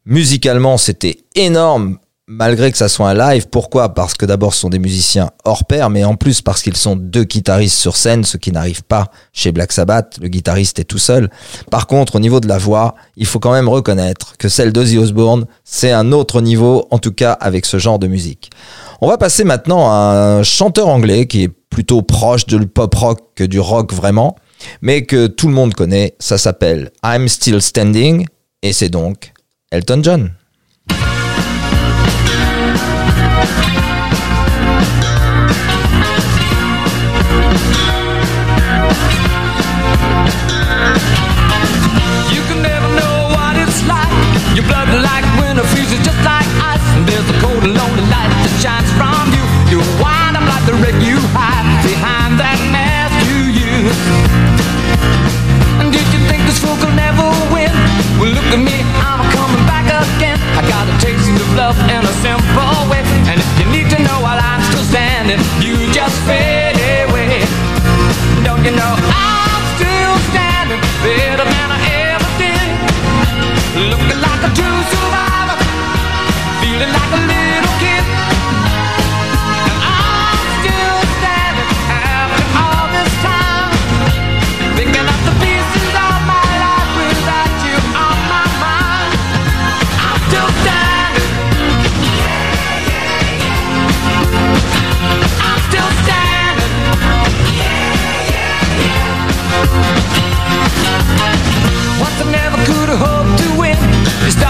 musicalement 0.06 0.78
c'était 0.78 1.18
énorme 1.34 1.98
malgré 2.28 2.72
que 2.72 2.78
ça 2.78 2.88
soit 2.88 3.10
un 3.10 3.16
live. 3.16 3.48
Pourquoi? 3.50 3.96
Parce 3.96 4.14
que 4.14 4.28
d'abord 4.28 4.54
ce 4.54 4.60
sont 4.60 4.70
des 4.70 4.78
musiciens 4.78 5.32
hors 5.44 5.66
pair, 5.66 5.90
mais 5.90 6.04
en 6.04 6.16
plus 6.16 6.44
parce 6.44 6.62
qu'ils 6.62 6.78
sont 6.78 6.96
deux 6.96 7.24
guitaristes 7.24 7.80
sur 7.80 7.98
scène, 7.98 8.24
ce 8.24 8.38
qui 8.38 8.52
n'arrive 8.52 8.84
pas 8.84 9.08
chez 9.34 9.52
Black 9.52 9.72
Sabbath. 9.72 10.20
Le 10.22 10.28
guitariste 10.28 10.78
est 10.78 10.84
tout 10.84 11.00
seul. 11.00 11.32
Par 11.72 11.88
contre, 11.88 12.18
au 12.18 12.20
niveau 12.20 12.40
de 12.40 12.48
la 12.48 12.60
voix, 12.60 12.94
il 13.18 13.26
faut 13.26 13.40
quand 13.40 13.54
même 13.54 13.68
reconnaître 13.68 14.38
que 14.38 14.50
celle 14.50 14.72
d'Ozzy 14.72 15.00
Osbourne, 15.00 15.48
c'est 15.64 15.92
un 15.92 16.12
autre 16.12 16.42
niveau, 16.42 16.88
en 16.92 17.00
tout 17.00 17.12
cas 17.12 17.32
avec 17.32 17.66
ce 17.66 17.80
genre 17.80 17.98
de 17.98 18.06
musique. 18.06 18.52
On 19.02 19.08
va 19.08 19.18
passer 19.18 19.46
maintenant 19.46 19.90
à 19.90 20.40
un 20.40 20.44
chanteur 20.44 20.90
anglais 20.90 21.26
qui 21.26 21.44
est 21.44 21.48
plutôt 21.48 22.02
proche 22.02 22.46
du 22.46 22.60
pop 22.68 22.94
rock 22.96 23.20
que 23.34 23.46
du 23.46 23.60
rock 23.60 23.94
vraiment, 23.94 24.36
mais 24.82 25.04
que 25.04 25.28
tout 25.28 25.48
le 25.48 25.54
monde 25.54 25.74
connaît. 25.74 26.16
Ça 26.20 26.38
s'appelle 26.38 26.92
I'm 27.06 27.30
Still 27.30 27.62
Standing 27.62 28.26
et 28.62 28.74
c'est 28.74 28.90
donc 28.90 29.32
Elton 29.72 30.02
John. 30.04 30.32
That 48.44 48.54
shines 48.62 48.92
from 48.96 49.32
you. 49.36 49.44
You 49.72 49.80
wind 50.02 50.38
up 50.38 50.46
like 50.48 50.66
the 50.66 50.76
wreck 50.82 50.98
you 51.04 51.18
hide 51.36 51.79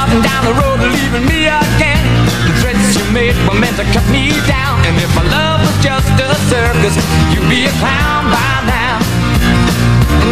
Down 0.09 0.41
the 0.41 0.55
road 0.57 0.81
leaving 0.81 1.25
me 1.29 1.45
again. 1.45 2.01
The 2.41 2.53
threats 2.61 2.97
you 2.97 3.05
made 3.13 3.37
were 3.45 3.53
meant 3.53 3.77
to 3.77 3.85
cut 3.93 4.01
me 4.09 4.33
down. 4.49 4.81
And 4.89 4.97
if 4.97 5.13
my 5.13 5.21
love 5.29 5.61
was 5.61 5.77
just 5.85 6.09
a 6.17 6.33
circus, 6.49 6.97
you'd 7.29 7.45
be 7.45 7.69
a 7.69 7.73
clown 7.77 8.25
by 8.33 8.53
now. 8.65 8.97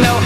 No, 0.02 0.18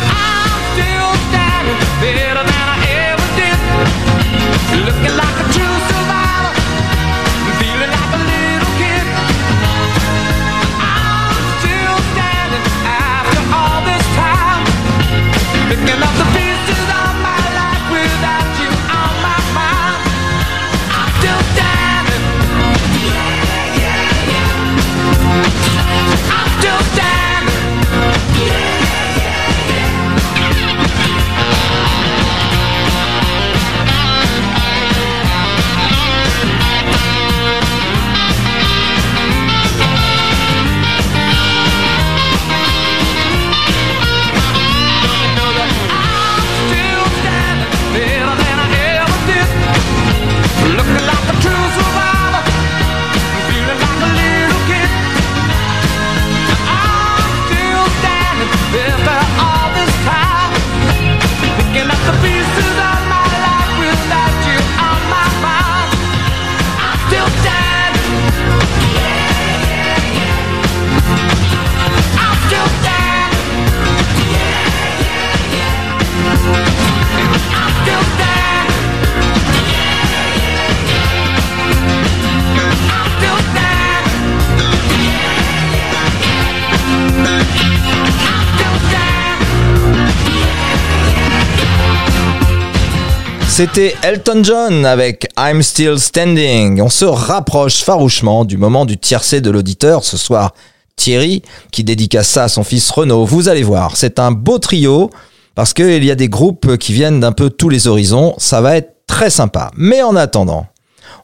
C'était 93.54 93.94
Elton 94.02 94.42
John 94.42 94.86
avec 94.86 95.28
I'm 95.38 95.62
Still 95.62 95.98
Standing. 95.98 96.80
On 96.80 96.88
se 96.88 97.04
rapproche 97.04 97.82
farouchement 97.82 98.46
du 98.46 98.56
moment 98.56 98.86
du 98.86 98.96
tiercé 98.96 99.42
de 99.42 99.50
l'auditeur 99.50 100.04
ce 100.04 100.16
soir. 100.16 100.54
Thierry, 100.96 101.42
qui 101.70 101.84
dédicace 101.84 102.28
ça 102.28 102.44
à 102.44 102.48
son 102.48 102.64
fils 102.64 102.90
Renaud. 102.90 103.26
Vous 103.26 103.50
allez 103.50 103.62
voir, 103.62 103.98
c'est 103.98 104.18
un 104.18 104.32
beau 104.32 104.58
trio 104.58 105.10
parce 105.54 105.74
qu'il 105.74 106.02
y 106.02 106.10
a 106.10 106.14
des 106.14 106.30
groupes 106.30 106.78
qui 106.78 106.94
viennent 106.94 107.20
d'un 107.20 107.32
peu 107.32 107.50
tous 107.50 107.68
les 107.68 107.88
horizons. 107.88 108.34
Ça 108.38 108.62
va 108.62 108.78
être 108.78 108.94
très 109.06 109.28
sympa. 109.28 109.70
Mais 109.76 110.02
en 110.02 110.16
attendant, 110.16 110.64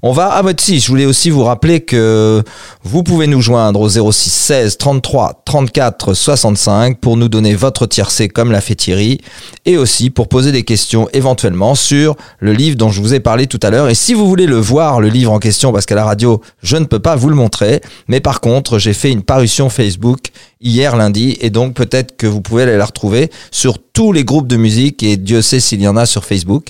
on 0.02 0.12
va, 0.12 0.30
ah 0.32 0.42
bah 0.42 0.52
si, 0.58 0.80
je 0.80 0.88
voulais 0.88 1.06
aussi 1.06 1.30
vous 1.30 1.44
rappeler 1.44 1.80
que 1.80 2.42
vous 2.84 3.02
pouvez 3.02 3.26
nous 3.26 3.40
joindre 3.40 3.80
au 3.80 3.88
06 3.88 4.30
16 4.30 4.78
33 4.78 5.42
34 5.44 6.14
65 6.14 6.98
pour 6.98 7.16
nous 7.16 7.28
donner 7.28 7.54
votre 7.54 7.86
tiercé 7.86 8.28
comme 8.28 8.52
l'a 8.52 8.60
fait 8.60 8.74
Thierry 8.74 9.20
et 9.66 9.76
aussi 9.76 10.10
pour 10.10 10.28
poser 10.28 10.52
des 10.52 10.62
questions 10.62 11.08
éventuellement 11.12 11.74
sur 11.74 12.16
le 12.38 12.52
livre 12.52 12.76
dont 12.76 12.90
je 12.90 13.00
vous 13.00 13.14
ai 13.14 13.20
parlé 13.20 13.46
tout 13.46 13.60
à 13.62 13.70
l'heure. 13.70 13.88
Et 13.88 13.94
si 13.94 14.14
vous 14.14 14.28
voulez 14.28 14.46
le 14.46 14.56
voir, 14.56 15.00
le 15.00 15.08
livre 15.08 15.32
en 15.32 15.38
question, 15.38 15.72
parce 15.72 15.86
qu'à 15.86 15.94
la 15.94 16.04
radio, 16.04 16.40
je 16.62 16.76
ne 16.76 16.84
peux 16.84 16.98
pas 16.98 17.16
vous 17.16 17.28
le 17.28 17.36
montrer, 17.36 17.80
mais 18.08 18.20
par 18.20 18.40
contre, 18.40 18.78
j'ai 18.78 18.92
fait 18.92 19.10
une 19.10 19.22
parution 19.22 19.68
Facebook 19.68 20.30
hier 20.60 20.96
lundi 20.96 21.36
et 21.40 21.50
donc 21.50 21.74
peut-être 21.74 22.16
que 22.16 22.26
vous 22.26 22.40
pouvez 22.40 22.64
aller 22.64 22.76
la 22.76 22.84
retrouver 22.84 23.30
sur 23.50 23.78
tous 23.78 24.12
les 24.12 24.24
groupes 24.24 24.48
de 24.48 24.56
musique 24.56 25.02
et 25.02 25.16
Dieu 25.16 25.42
sait 25.42 25.60
s'il 25.60 25.80
y 25.80 25.88
en 25.88 25.96
a 25.96 26.06
sur 26.06 26.24
Facebook. 26.24 26.68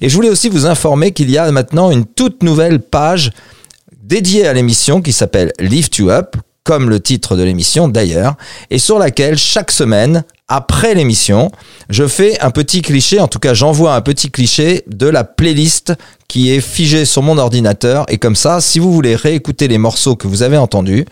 Et 0.00 0.08
je 0.08 0.14
voulais 0.14 0.30
aussi 0.30 0.48
vous 0.48 0.66
informer 0.66 1.12
qu'il 1.12 1.30
y 1.30 1.38
a 1.38 1.50
maintenant 1.50 1.90
une 1.90 2.04
toute 2.04 2.42
nouvelle 2.42 2.80
page 2.80 3.32
dédiée 4.02 4.46
à 4.46 4.52
l'émission 4.52 5.02
qui 5.02 5.12
s'appelle 5.12 5.52
Lift 5.58 5.96
You 5.98 6.10
Up, 6.10 6.36
comme 6.62 6.90
le 6.90 7.00
titre 7.00 7.36
de 7.36 7.42
l'émission 7.42 7.88
d'ailleurs, 7.88 8.34
et 8.70 8.78
sur 8.78 8.98
laquelle 8.98 9.38
chaque 9.38 9.70
semaine, 9.70 10.24
après 10.48 10.94
l'émission, 10.94 11.50
je 11.90 12.06
fais 12.06 12.40
un 12.40 12.50
petit 12.50 12.82
cliché, 12.82 13.20
en 13.20 13.28
tout 13.28 13.38
cas 13.38 13.54
j'envoie 13.54 13.94
un 13.94 14.00
petit 14.00 14.30
cliché 14.30 14.82
de 14.88 15.06
la 15.06 15.22
playlist 15.22 15.94
qui 16.26 16.50
est 16.50 16.60
figée 16.60 17.04
sur 17.04 17.22
mon 17.22 17.38
ordinateur, 17.38 18.04
et 18.08 18.18
comme 18.18 18.34
ça, 18.34 18.60
si 18.60 18.80
vous 18.80 18.92
voulez 18.92 19.14
réécouter 19.14 19.68
les 19.68 19.78
morceaux 19.78 20.16
que 20.16 20.26
vous 20.26 20.42
avez 20.42 20.56
entendus, 20.56 21.04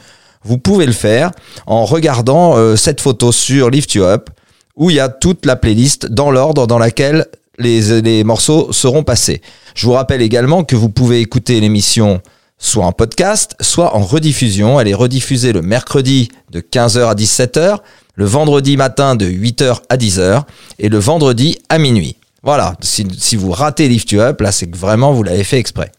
vous 0.44 0.58
pouvez 0.58 0.86
le 0.86 0.92
faire 0.92 1.30
en 1.66 1.84
regardant 1.84 2.56
euh, 2.56 2.76
cette 2.76 3.00
photo 3.00 3.32
sur 3.32 3.70
Lift 3.70 3.94
You 3.94 4.04
Up, 4.04 4.30
où 4.76 4.90
il 4.90 4.96
y 4.96 5.00
a 5.00 5.08
toute 5.08 5.46
la 5.46 5.56
playlist 5.56 6.06
dans 6.06 6.30
l'ordre 6.30 6.66
dans 6.66 6.78
laquelle 6.78 7.26
les, 7.58 8.24
morceaux 8.24 8.72
seront 8.72 9.04
passés. 9.04 9.40
Je 9.74 9.86
vous 9.86 9.92
rappelle 9.92 10.22
également 10.22 10.64
que 10.64 10.76
vous 10.76 10.88
pouvez 10.88 11.20
écouter 11.20 11.60
l'émission 11.60 12.20
soit 12.58 12.84
en 12.84 12.92
podcast, 12.92 13.54
soit 13.60 13.94
en 13.94 14.02
rediffusion. 14.02 14.80
Elle 14.80 14.88
est 14.88 14.94
rediffusée 14.94 15.52
le 15.52 15.62
mercredi 15.62 16.28
de 16.50 16.60
15h 16.60 17.08
à 17.08 17.14
17h, 17.14 17.78
le 18.14 18.24
vendredi 18.24 18.76
matin 18.76 19.16
de 19.16 19.26
8h 19.26 19.80
à 19.88 19.96
10h 19.96 20.42
et 20.78 20.88
le 20.88 20.98
vendredi 20.98 21.58
à 21.68 21.78
minuit. 21.78 22.16
Voilà, 22.42 22.74
si, 22.80 23.06
si 23.18 23.36
vous 23.36 23.50
ratez 23.50 23.88
Lift 23.88 24.10
You 24.12 24.20
Up, 24.20 24.40
là 24.40 24.52
c'est 24.52 24.74
vraiment 24.74 25.12
vous 25.12 25.22
l'avez 25.22 25.44
fait 25.44 25.58
exprès. 25.58 25.90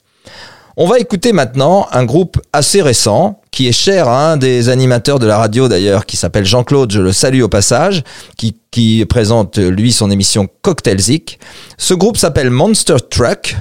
On 0.78 0.88
va 0.88 1.00
écouter 1.00 1.32
maintenant 1.32 1.88
un 1.94 2.04
groupe 2.04 2.42
assez 2.52 2.82
récent, 2.82 3.40
qui 3.50 3.70
est 3.70 3.72
cher 3.72 4.10
à 4.10 4.34
un 4.34 4.38
des 4.38 4.68
animateurs 4.68 5.20
de 5.20 5.26
la 5.26 5.38
radio 5.38 5.70
d'ailleurs, 5.70 6.06
qui 6.06 6.18
s'appelle 6.18 6.46
Jean-Claude, 6.46 6.92
je 6.92 7.00
le 7.00 7.14
salue 7.14 7.42
au 7.42 7.48
passage, 7.48 8.04
qui, 8.36 8.58
qui 8.72 9.06
présente 9.06 9.58
lui 9.58 9.94
son 9.94 10.12
émission 10.12 10.50
Cocktail 10.62 11.00
Zik. 11.00 11.40
Ce 11.78 11.94
groupe 11.94 12.18
s'appelle 12.18 12.50
Monster 12.50 12.98
Truck, 13.10 13.56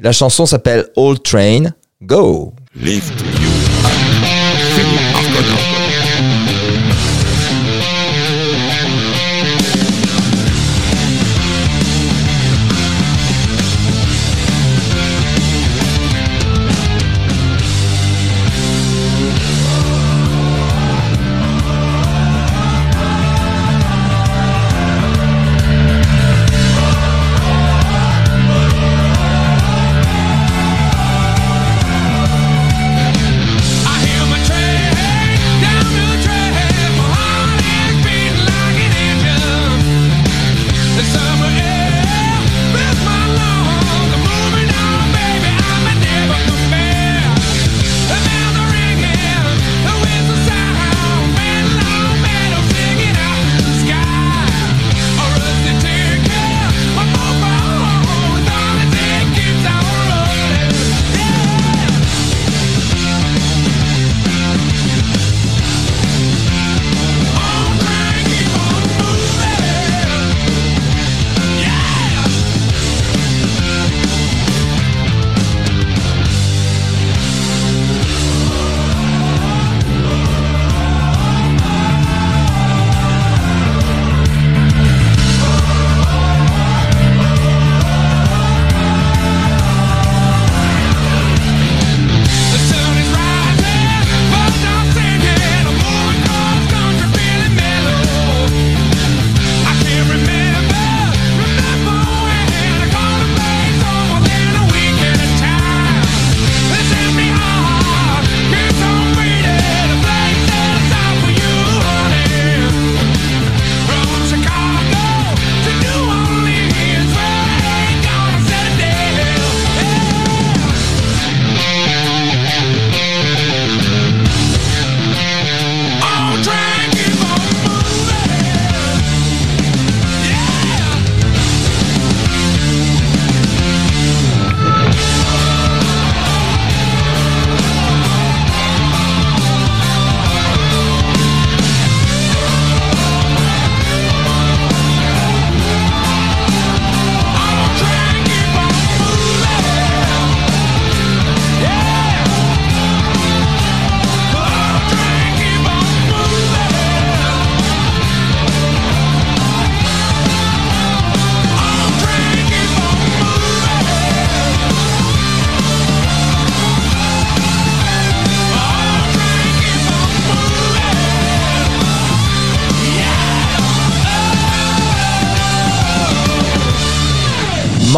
la 0.00 0.10
chanson 0.10 0.44
s'appelle 0.44 0.88
Old 0.96 1.22
Train, 1.22 1.66
Go 2.02 2.52
Lift 2.74 3.14
you. 3.40 3.50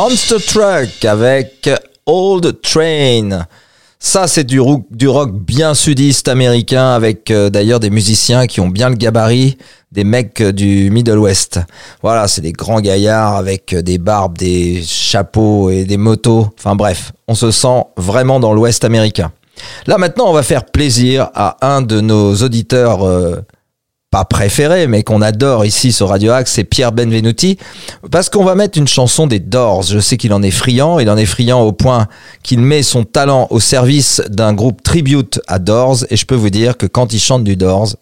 Monster 0.00 0.36
Truck 0.38 1.04
avec 1.04 1.68
Old 2.06 2.60
Train. 2.62 3.46
Ça, 3.98 4.28
c'est 4.28 4.44
du, 4.44 4.60
rock 4.60 5.32
bien 5.32 5.74
sudiste 5.74 6.28
américain 6.28 6.90
avec 6.92 7.32
euh, 7.32 7.50
d'ailleurs 7.50 7.80
des 7.80 7.90
musiciens 7.90 8.46
qui 8.46 8.60
ont 8.60 8.68
bien 8.68 8.90
le 8.90 8.94
gabarit 8.94 9.58
des 9.90 10.04
mecs 10.04 10.40
euh, 10.40 10.52
du 10.52 10.92
Middle 10.92 11.18
West. 11.18 11.58
Voilà, 12.00 12.28
c'est 12.28 12.42
des 12.42 12.52
grands 12.52 12.80
gaillards 12.80 13.34
avec 13.34 13.72
euh, 13.72 13.82
des 13.82 13.98
barbes, 13.98 14.38
des 14.38 14.84
chapeaux 14.84 15.68
et 15.68 15.84
des 15.84 15.96
motos. 15.96 16.46
Enfin 16.56 16.76
bref, 16.76 17.10
on 17.26 17.34
se 17.34 17.50
sent 17.50 17.82
vraiment 17.96 18.38
dans 18.38 18.54
l'Ouest 18.54 18.84
américain. 18.84 19.32
Là 19.88 19.98
maintenant, 19.98 20.28
on 20.28 20.32
va 20.32 20.44
faire 20.44 20.64
plaisir 20.66 21.28
à 21.34 21.56
un 21.60 21.82
de 21.82 22.00
nos 22.00 22.36
auditeurs 22.36 23.00
pas 24.10 24.24
préféré, 24.24 24.86
mais 24.86 25.02
qu'on 25.02 25.20
adore 25.20 25.66
ici 25.66 25.92
sur 25.92 26.08
Radio 26.08 26.32
Axe, 26.32 26.52
c'est 26.52 26.64
Pierre 26.64 26.92
Benvenuti, 26.92 27.58
parce 28.10 28.30
qu'on 28.30 28.44
va 28.44 28.54
mettre 28.54 28.78
une 28.78 28.88
chanson 28.88 29.26
des 29.26 29.38
Doors. 29.38 29.82
Je 29.82 29.98
sais 29.98 30.16
qu'il 30.16 30.32
en 30.32 30.42
est 30.42 30.50
friand, 30.50 30.98
il 30.98 31.10
en 31.10 31.16
est 31.16 31.26
friand 31.26 31.60
au 31.60 31.72
point 31.72 32.08
qu'il 32.42 32.60
met 32.60 32.82
son 32.82 33.04
talent 33.04 33.48
au 33.50 33.60
service 33.60 34.22
d'un 34.30 34.54
groupe 34.54 34.82
tribute 34.82 35.40
à 35.46 35.58
Doors, 35.58 36.04
et 36.08 36.16
je 36.16 36.24
peux 36.24 36.34
vous 36.34 36.50
dire 36.50 36.78
que 36.78 36.86
quand 36.86 37.12
il 37.12 37.20
chante 37.20 37.44
du 37.44 37.56
Doors, 37.56 37.96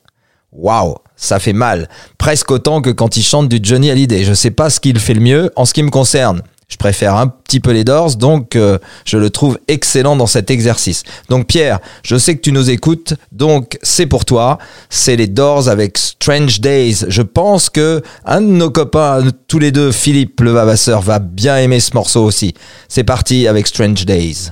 waouh, 0.52 0.94
ça 1.16 1.40
fait 1.40 1.52
mal. 1.52 1.88
Presque 2.18 2.50
autant 2.52 2.82
que 2.82 2.90
quand 2.90 3.16
il 3.16 3.22
chante 3.22 3.48
du 3.48 3.58
Johnny 3.60 3.90
Hallyday. 3.90 4.22
Je 4.22 4.34
sais 4.34 4.50
pas 4.50 4.70
ce 4.70 4.80
qu'il 4.80 4.98
fait 5.00 5.14
le 5.14 5.20
mieux. 5.20 5.50
En 5.56 5.64
ce 5.64 5.72
qui 5.72 5.82
me 5.82 5.90
concerne, 5.90 6.42
je 6.68 6.76
préfère 6.76 7.14
un 7.14 7.28
petit 7.28 7.60
peu 7.60 7.70
les 7.70 7.84
Doors, 7.84 8.16
donc 8.16 8.56
euh, 8.56 8.78
je 9.04 9.18
le 9.18 9.30
trouve 9.30 9.58
excellent 9.68 10.16
dans 10.16 10.26
cet 10.26 10.50
exercice. 10.50 11.04
Donc 11.28 11.46
Pierre, 11.46 11.78
je 12.02 12.16
sais 12.16 12.34
que 12.34 12.40
tu 12.40 12.50
nous 12.50 12.70
écoutes, 12.70 13.14
donc 13.30 13.78
c'est 13.82 14.06
pour 14.06 14.24
toi. 14.24 14.58
C'est 14.90 15.14
les 15.14 15.28
Doors 15.28 15.68
avec 15.68 15.96
Strange 15.96 16.60
Days. 16.60 17.04
Je 17.08 17.22
pense 17.22 17.70
que 17.70 18.02
un 18.24 18.40
de 18.40 18.46
nos 18.46 18.70
copains, 18.70 19.22
tous 19.46 19.60
les 19.60 19.70
deux, 19.70 19.92
Philippe 19.92 20.40
le 20.40 20.50
Vavasseur, 20.50 21.02
va 21.02 21.20
bien 21.20 21.56
aimer 21.56 21.78
ce 21.78 21.94
morceau 21.94 22.24
aussi. 22.24 22.54
C'est 22.88 23.04
parti 23.04 23.46
avec 23.46 23.68
Strange 23.68 24.04
Days. 24.04 24.50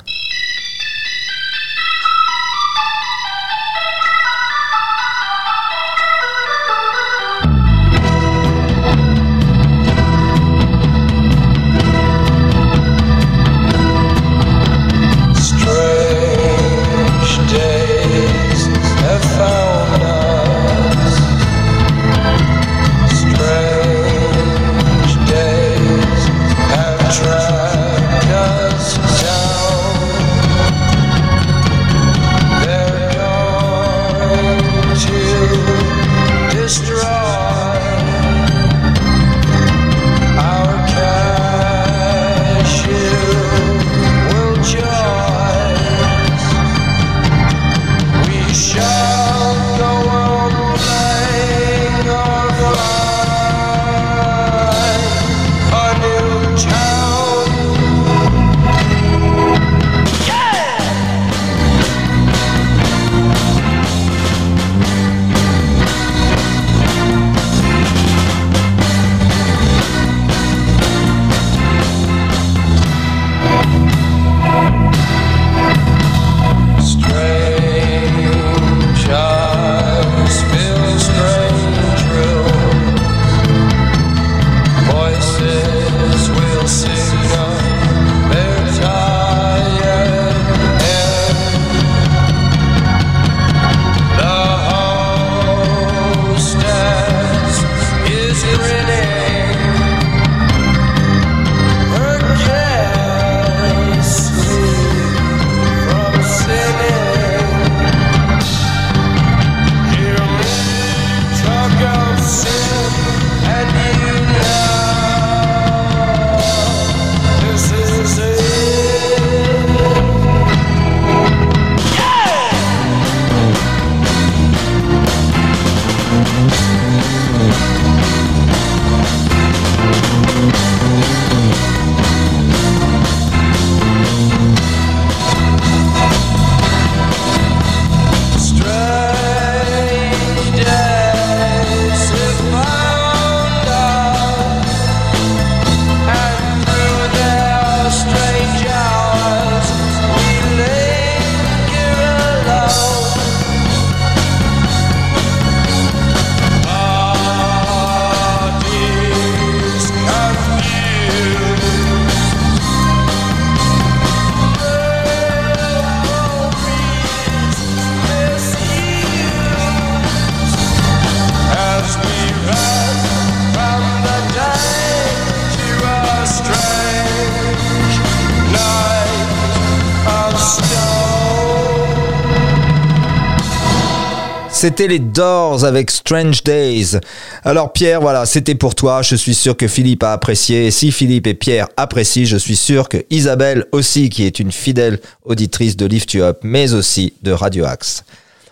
C'était 184.64 184.88
les 184.88 184.98
Doors 184.98 185.66
avec 185.66 185.90
Strange 185.90 186.42
Days. 186.42 186.98
Alors 187.44 187.74
Pierre, 187.74 188.00
voilà, 188.00 188.24
c'était 188.24 188.54
pour 188.54 188.74
toi. 188.74 189.02
Je 189.02 189.14
suis 189.14 189.34
sûr 189.34 189.58
que 189.58 189.68
Philippe 189.68 190.02
a 190.02 190.14
apprécié. 190.14 190.70
Si 190.70 190.90
Philippe 190.90 191.26
et 191.26 191.34
Pierre 191.34 191.68
apprécient, 191.76 192.24
je 192.24 192.38
suis 192.38 192.56
sûr 192.56 192.88
que 192.88 192.96
Isabelle 193.10 193.66
aussi, 193.72 194.08
qui 194.08 194.24
est 194.24 194.38
une 194.38 194.50
fidèle 194.52 195.00
auditrice 195.26 195.76
de 195.76 195.84
Lift 195.84 196.14
You 196.14 196.22
Up, 196.22 196.38
mais 196.44 196.72
aussi 196.72 197.12
de 197.20 197.30
Radio 197.30 197.66
Axe. 197.66 198.04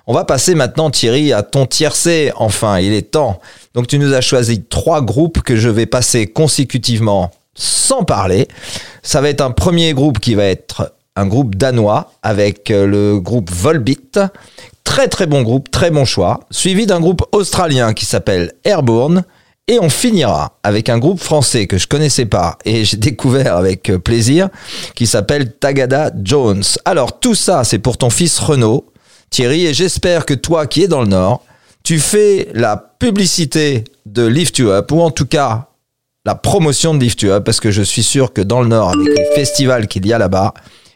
On 0.06 0.12
va 0.12 0.26
passer 0.26 0.54
maintenant, 0.54 0.90
Thierry, 0.90 1.32
à 1.32 1.42
ton 1.42 1.64
tiercé. 1.64 2.30
Enfin, 2.36 2.78
il 2.78 2.92
est 2.92 3.12
temps. 3.12 3.40
Donc 3.72 3.86
tu 3.86 3.98
nous 3.98 4.12
as 4.12 4.20
choisi 4.20 4.62
trois 4.64 5.00
groupes 5.00 5.40
que 5.40 5.56
je 5.56 5.70
vais 5.70 5.86
passer 5.86 6.26
consécutivement 6.26 7.30
sans 7.54 8.04
parler. 8.04 8.48
Ça 9.02 9.22
va 9.22 9.30
être 9.30 9.40
un 9.40 9.50
premier 9.50 9.94
groupe 9.94 10.18
qui 10.18 10.34
va 10.34 10.44
être 10.44 10.92
un 11.16 11.26
groupe 11.26 11.54
danois 11.56 12.12
avec 12.22 12.70
euh, 12.70 12.86
le 12.86 13.20
groupe 13.20 13.50
Volbeat. 13.50 14.20
Très 14.92 15.08
très 15.08 15.26
bon 15.26 15.40
groupe, 15.40 15.70
très 15.70 15.90
bon 15.90 16.04
choix. 16.04 16.40
Suivi 16.50 16.84
d'un 16.84 17.00
groupe 17.00 17.24
australien 17.32 17.94
qui 17.94 18.04
s'appelle 18.04 18.52
Airborne. 18.62 19.24
Et 19.66 19.78
on 19.80 19.88
finira 19.88 20.58
avec 20.62 20.90
un 20.90 20.98
groupe 20.98 21.18
français 21.18 21.66
que 21.66 21.78
je 21.78 21.86
connaissais 21.86 22.26
pas 22.26 22.58
et 22.66 22.84
j'ai 22.84 22.98
découvert 22.98 23.56
avec 23.56 23.88
euh, 23.88 23.98
plaisir 23.98 24.50
qui 24.94 25.06
s'appelle 25.06 25.52
Tagada 25.52 26.10
Jones. 26.22 26.62
Alors 26.84 27.20
tout 27.20 27.34
ça 27.34 27.64
c'est 27.64 27.78
pour 27.78 27.96
ton 27.96 28.10
fils 28.10 28.38
Renaud, 28.38 28.84
Thierry, 29.30 29.64
et 29.64 29.72
j'espère 29.72 30.26
que 30.26 30.34
toi 30.34 30.66
qui 30.66 30.82
es 30.82 30.88
dans 30.88 31.00
le 31.00 31.08
Nord, 31.08 31.42
tu 31.84 31.98
fais 31.98 32.48
la 32.52 32.76
publicité 32.76 33.84
de 34.04 34.26
Lift 34.26 34.58
You 34.58 34.68
Up 34.72 34.92
ou 34.92 35.00
en 35.00 35.10
tout 35.10 35.26
cas 35.26 35.68
la 36.26 36.34
promotion 36.34 36.92
de 36.92 37.00
Lift 37.00 37.22
You 37.22 37.30
Up 37.30 37.44
parce 37.44 37.60
que 37.60 37.70
je 37.70 37.82
suis 37.82 38.02
sûr 38.02 38.34
que 38.34 38.42
dans 38.42 38.60
le 38.60 38.68
Nord 38.68 38.90
avec 38.90 39.08
les 39.16 39.34
festivals 39.34 39.86
qu'il 39.86 40.06
y 40.06 40.12
a 40.12 40.18
là-bas, 40.18 40.52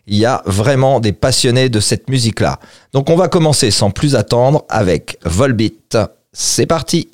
il 0.07 0.17
y 0.17 0.27
a 0.27 0.43
vraiment 0.47 1.01
des 1.01 1.13
passionnés 1.13 1.69
de 1.69 1.81
cette 1.81 2.09
musique-là. 2.09 2.59
Donc 2.93 3.11
on 3.11 3.17
va 3.17 3.29
commencer 3.29 3.71
sans 3.71 3.91
plus 3.91 4.15
attendre 4.15 4.65
avec 4.69 5.19
Volbeat. 5.25 5.99
C'est 6.33 6.67
parti 6.67 7.09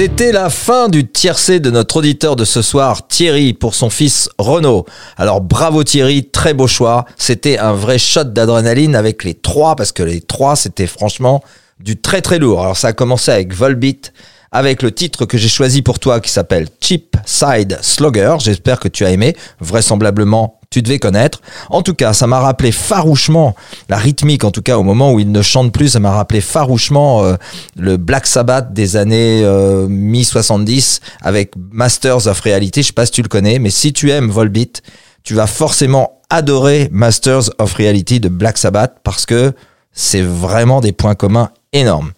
C'était 0.00 0.30
la 0.30 0.48
fin 0.48 0.88
du 0.88 1.08
tiercé 1.10 1.58
de 1.58 1.72
notre 1.72 1.96
auditeur 1.96 2.36
de 2.36 2.44
ce 2.44 2.62
soir, 2.62 3.08
Thierry, 3.08 3.52
pour 3.52 3.74
son 3.74 3.90
fils 3.90 4.30
Renaud. 4.38 4.86
Alors 5.16 5.40
bravo 5.40 5.82
Thierry, 5.82 6.30
très 6.30 6.54
beau 6.54 6.68
choix. 6.68 7.04
C'était 7.16 7.58
un 7.58 7.72
vrai 7.72 7.98
shot 7.98 8.22
d'adrénaline 8.22 8.94
avec 8.94 9.24
les 9.24 9.34
trois, 9.34 9.74
parce 9.74 9.90
que 9.90 10.04
les 10.04 10.20
trois, 10.20 10.54
c'était 10.54 10.86
franchement 10.86 11.42
du 11.80 12.00
très 12.00 12.22
très 12.22 12.38
lourd. 12.38 12.60
Alors 12.60 12.76
ça 12.76 12.86
a 12.86 12.92
commencé 12.92 13.32
avec 13.32 13.52
Volbeat, 13.52 14.12
avec 14.52 14.84
le 14.84 14.92
titre 14.92 15.26
que 15.26 15.36
j'ai 15.36 15.48
choisi 15.48 15.82
pour 15.82 15.98
toi 15.98 16.20
qui 16.20 16.30
s'appelle 16.30 16.68
Cheap 16.80 17.16
Side 17.26 17.80
Slugger. 17.82 18.36
J'espère 18.38 18.78
que 18.78 18.86
tu 18.86 19.04
as 19.04 19.10
aimé. 19.10 19.34
Vraisemblablement, 19.58 20.57
tu 20.70 20.82
devais 20.82 20.98
connaître. 20.98 21.40
En 21.70 21.82
tout 21.82 21.94
cas, 21.94 22.12
ça 22.12 22.26
m'a 22.26 22.40
rappelé 22.40 22.72
farouchement 22.72 23.54
la 23.88 23.96
rythmique, 23.96 24.44
en 24.44 24.50
tout 24.50 24.62
cas 24.62 24.76
au 24.76 24.82
moment 24.82 25.12
où 25.12 25.20
il 25.20 25.32
ne 25.32 25.42
chante 25.42 25.72
plus, 25.72 25.88
ça 25.88 26.00
m'a 26.00 26.10
rappelé 26.10 26.40
farouchement 26.40 27.24
euh, 27.24 27.36
le 27.76 27.96
Black 27.96 28.26
Sabbath 28.26 28.72
des 28.72 28.96
années 28.96 29.42
euh, 29.44 29.86
mi-70 29.88 31.00
avec 31.22 31.52
Masters 31.56 32.26
of 32.26 32.40
Reality. 32.40 32.82
Je 32.82 32.88
sais 32.88 32.92
pas 32.92 33.06
si 33.06 33.12
tu 33.12 33.22
le 33.22 33.28
connais, 33.28 33.58
mais 33.58 33.70
si 33.70 33.92
tu 33.92 34.10
aimes 34.10 34.30
Volbeat, 34.30 34.82
tu 35.22 35.34
vas 35.34 35.46
forcément 35.46 36.20
adorer 36.30 36.88
Masters 36.92 37.50
of 37.58 37.74
Reality 37.74 38.20
de 38.20 38.28
Black 38.28 38.58
Sabbath 38.58 38.96
parce 39.02 39.24
que 39.24 39.52
c'est 39.92 40.22
vraiment 40.22 40.80
des 40.80 40.92
points 40.92 41.14
communs 41.14 41.50
énormes 41.72 42.12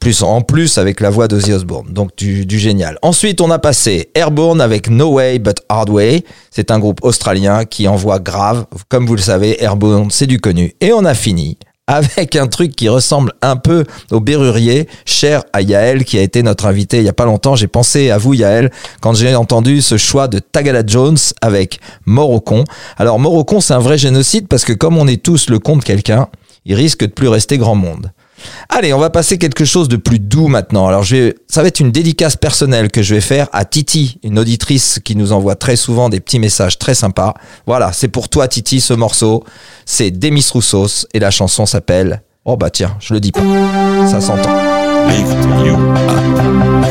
plus 0.00 0.22
en 0.22 0.40
plus 0.40 0.78
avec 0.78 1.00
la 1.00 1.10
voix 1.10 1.28
d'Ozzy 1.28 1.52
Osbourne, 1.52 1.92
donc 1.92 2.16
du, 2.16 2.46
du 2.46 2.58
génial. 2.58 2.98
Ensuite, 3.02 3.40
on 3.40 3.50
a 3.50 3.58
passé 3.58 4.10
Airborne 4.14 4.60
avec 4.60 4.88
No 4.88 5.12
Way 5.12 5.38
But 5.38 5.58
Hard 5.68 5.90
Way. 5.90 6.24
C'est 6.50 6.70
un 6.70 6.78
groupe 6.78 7.04
australien 7.04 7.66
qui 7.66 7.86
envoie 7.86 8.18
grave. 8.18 8.64
Comme 8.88 9.06
vous 9.06 9.14
le 9.14 9.20
savez, 9.20 9.62
Airborne, 9.62 10.10
c'est 10.10 10.26
du 10.26 10.40
connu. 10.40 10.74
Et 10.80 10.92
on 10.92 11.04
a 11.04 11.14
fini 11.14 11.58
avec 11.86 12.36
un 12.36 12.46
truc 12.46 12.76
qui 12.76 12.88
ressemble 12.88 13.32
un 13.42 13.56
peu 13.56 13.84
au 14.12 14.20
Berrurier, 14.20 14.88
cher 15.04 15.42
à 15.52 15.60
Yael, 15.60 16.04
qui 16.04 16.18
a 16.18 16.22
été 16.22 16.42
notre 16.44 16.66
invité 16.66 16.98
il 16.98 17.04
y 17.04 17.08
a 17.08 17.12
pas 17.12 17.24
longtemps. 17.24 17.56
J'ai 17.56 17.66
pensé 17.66 18.10
à 18.10 18.16
vous, 18.16 18.32
Yael, 18.32 18.70
quand 19.00 19.14
j'ai 19.14 19.34
entendu 19.34 19.82
ce 19.82 19.96
choix 19.96 20.28
de 20.28 20.38
Tagala 20.38 20.82
Jones 20.86 21.18
avec 21.42 21.80
Morocon. 22.06 22.64
Alors, 22.96 23.18
Morocon, 23.18 23.60
c'est 23.60 23.74
un 23.74 23.80
vrai 23.80 23.98
génocide 23.98 24.46
parce 24.46 24.64
que 24.64 24.72
comme 24.72 24.96
on 24.96 25.08
est 25.08 25.20
tous 25.20 25.50
le 25.50 25.58
con 25.58 25.76
de 25.76 25.82
quelqu'un, 25.82 26.28
il 26.64 26.74
risque 26.74 27.00
de 27.00 27.12
plus 27.12 27.28
rester 27.28 27.58
grand 27.58 27.74
monde. 27.74 28.12
Allez, 28.68 28.92
on 28.92 28.98
va 28.98 29.10
passer 29.10 29.38
quelque 29.38 29.64
chose 29.64 29.88
de 29.88 29.96
plus 29.96 30.18
doux 30.18 30.48
maintenant. 30.48 30.86
Alors, 30.86 31.02
je 31.02 31.16
vais, 31.16 31.34
ça 31.48 31.62
va 31.62 31.68
être 31.68 31.80
une 31.80 31.90
dédicace 31.92 32.36
personnelle 32.36 32.90
que 32.90 33.02
je 33.02 33.14
vais 33.14 33.20
faire 33.20 33.48
à 33.52 33.64
Titi, 33.64 34.18
une 34.22 34.38
auditrice 34.38 35.00
qui 35.04 35.16
nous 35.16 35.32
envoie 35.32 35.56
très 35.56 35.76
souvent 35.76 36.08
des 36.08 36.20
petits 36.20 36.38
messages 36.38 36.78
très 36.78 36.94
sympas. 36.94 37.34
Voilà, 37.66 37.92
c'est 37.92 38.08
pour 38.08 38.28
toi, 38.28 38.48
Titi, 38.48 38.80
ce 38.80 38.94
morceau. 38.94 39.44
C'est 39.86 40.10
Demis 40.10 40.46
Roussos 40.52 41.06
et 41.12 41.18
la 41.18 41.30
chanson 41.30 41.66
s'appelle. 41.66 42.22
Oh 42.44 42.56
bah 42.56 42.70
tiens, 42.70 42.96
je 43.00 43.12
le 43.12 43.20
dis 43.20 43.32
pas. 43.32 43.42
Ça 44.06 44.20
s'entend. 44.20 44.56
Lift 45.08 45.36
you 45.64 45.74
up. 45.74 46.00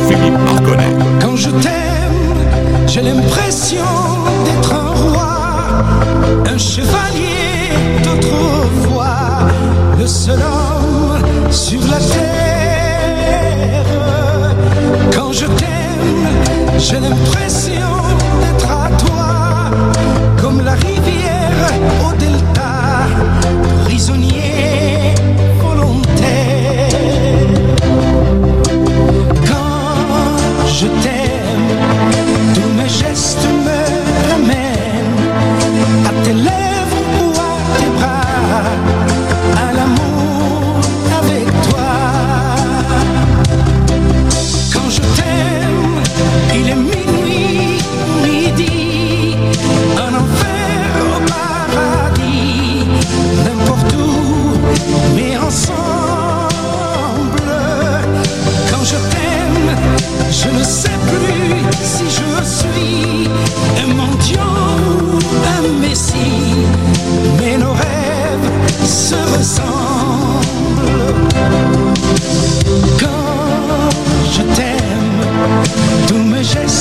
Philippe 0.07 0.37
Marconnet. 0.45 0.95
Quand 1.19 1.35
je 1.35 1.49
t'aime, 1.49 2.87
j'ai 2.87 3.01
l'impression 3.01 3.85
d'être 4.45 4.73
un 4.73 4.91
roi, 4.91 5.29
un 6.45 6.57
chevalier 6.57 7.73
d'autrefois, 8.03 9.47
le 9.97 10.07
seul 10.07 10.39
homme 10.39 10.98
sur 11.51 11.81
la 11.87 11.97
terre. 11.97 13.85
Quand 15.15 15.31
je 15.33 15.45
t'aime, 15.45 16.27
j'ai 16.77 16.99
l'impression 16.99 17.73
d'être 18.41 18.71
à 18.71 18.89
toi, 18.97 19.71
comme 20.39 20.61
la 20.61 20.73
rivière 20.73 21.73
au 22.05 22.13
delta, 22.13 23.07
prisonnier 23.85 24.98
Quand 72.99 73.89
je 74.31 74.41
t'aime, 74.55 75.21
tous 76.07 76.17
mes 76.17 76.43
gestes 76.43 76.78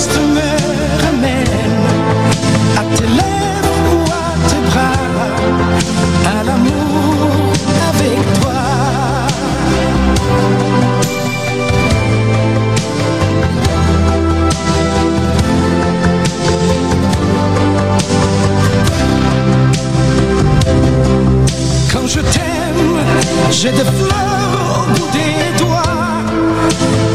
j'ai 23.51 23.71
des 23.71 23.85
fleurs 23.85 24.53
au 24.79 24.93
bout 24.93 25.09
des 25.13 25.59
doigts. 25.59 25.83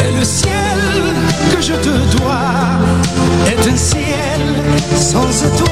Et 0.05 0.11
le 0.18 0.23
ciel 0.23 0.80
que 1.51 1.61
je 1.61 1.73
te 1.73 2.18
dois 2.18 2.80
est 3.47 3.68
un 3.69 3.77
ciel 3.77 4.41
sans 4.95 5.30
étoiles. 5.45 5.69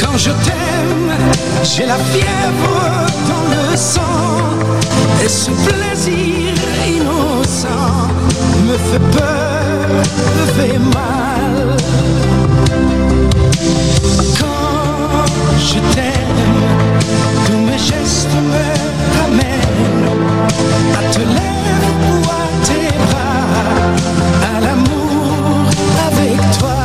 Quand 0.00 0.16
je 0.16 0.30
t'aime, 0.30 1.12
j'ai 1.62 1.86
la 1.86 1.96
fièvre 1.96 3.06
dans 3.28 3.46
le 3.54 3.76
sang. 3.76 4.02
Et 5.24 5.28
ce 5.28 5.50
plaisir 5.50 6.54
innocent 6.86 8.08
me 8.66 8.76
fait 8.88 9.04
peur, 9.18 9.88
me 10.38 10.46
fait 10.56 10.78
mal. 10.78 11.76
Quand 14.40 15.26
je 15.58 15.78
t'aime, 15.94 16.16
gestes 17.86 18.36
me 18.52 18.66
ramènent 19.16 20.08
à 20.98 21.02
te 21.12 21.20
lèvres 21.36 22.30
à 22.30 22.46
tes 22.66 22.88
bras, 23.02 23.42
à 24.50 24.54
l'amour 24.64 25.64
avec 26.08 26.38
toi. 26.58 26.78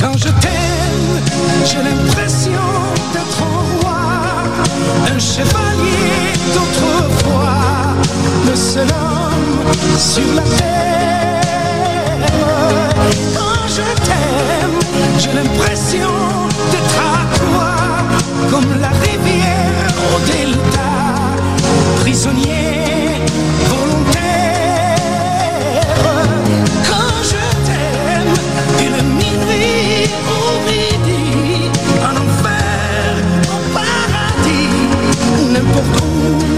Quand 0.00 0.16
je 0.24 0.30
t'aime, 0.42 1.12
j'ai 1.68 1.82
l'impression 1.88 2.66
d'être 3.12 3.40
un 3.42 3.62
roi, 3.74 4.02
un 5.14 5.20
chevalier 5.32 6.16
d'autrefois, 6.54 7.60
le 8.48 8.54
seul 8.56 8.88
homme 8.88 9.60
sur 9.98 10.28
la 10.34 10.42
terre. 10.56 10.72
Je 13.74 13.80
t'aime, 13.80 14.78
j'ai 15.18 15.32
l'impression 15.32 16.10
d'être 16.70 16.98
à 17.00 17.24
toi, 17.38 17.70
comme 18.50 18.70
la 18.78 18.90
rivière 18.90 19.94
au 20.14 20.18
delta, 20.30 20.90
prisonnier 22.00 23.22
volontaire. 23.70 25.00
Quand 26.86 27.16
je 27.24 27.42
t'aime, 27.66 28.34
il 28.78 28.92
est 29.00 29.08
minuit 29.22 30.10
au 30.36 30.44
midi, 30.68 31.22
en 32.02 32.14
enfer, 32.24 33.08
au 33.48 33.58
paradis, 33.72 34.76
n'importe 35.50 35.96
où, 36.02 36.51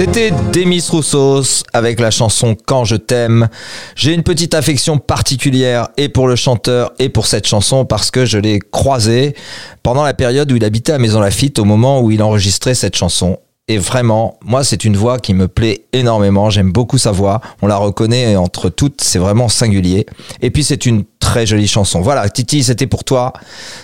C'était 0.00 0.30
Demis 0.52 0.82
Roussos 0.88 1.64
avec 1.74 2.00
la 2.00 2.10
chanson 2.10 2.56
Quand 2.66 2.84
je 2.86 2.96
t'aime. 2.96 3.48
J'ai 3.96 4.14
une 4.14 4.22
petite 4.22 4.54
affection 4.54 4.96
particulière 4.96 5.88
et 5.98 6.08
pour 6.08 6.26
le 6.26 6.36
chanteur 6.36 6.92
et 6.98 7.10
pour 7.10 7.26
cette 7.26 7.46
chanson 7.46 7.84
parce 7.84 8.10
que 8.10 8.24
je 8.24 8.38
l'ai 8.38 8.60
croisé 8.60 9.34
pendant 9.82 10.02
la 10.02 10.14
période 10.14 10.50
où 10.50 10.56
il 10.56 10.64
habitait 10.64 10.92
à 10.92 10.98
Maison 10.98 11.20
Lafitte 11.20 11.58
au 11.58 11.64
moment 11.66 12.00
où 12.00 12.10
il 12.10 12.22
enregistrait 12.22 12.74
cette 12.74 12.96
chanson. 12.96 13.38
Et 13.68 13.78
vraiment, 13.78 14.38
moi, 14.44 14.64
c'est 14.64 14.84
une 14.84 14.96
voix 14.96 15.18
qui 15.18 15.32
me 15.32 15.46
plaît 15.46 15.84
énormément. 15.92 16.50
J'aime 16.50 16.72
beaucoup 16.72 16.98
sa 16.98 17.12
voix. 17.12 17.40
On 17.62 17.68
la 17.68 17.76
reconnaît 17.76 18.34
entre 18.34 18.68
toutes. 18.68 19.00
C'est 19.00 19.20
vraiment 19.20 19.48
singulier. 19.48 20.06
Et 20.42 20.50
puis, 20.50 20.64
c'est 20.64 20.86
une 20.86 21.04
très 21.20 21.46
jolie 21.46 21.68
chanson. 21.68 22.00
Voilà, 22.00 22.28
Titi, 22.28 22.64
c'était 22.64 22.88
pour 22.88 23.04
toi 23.04 23.32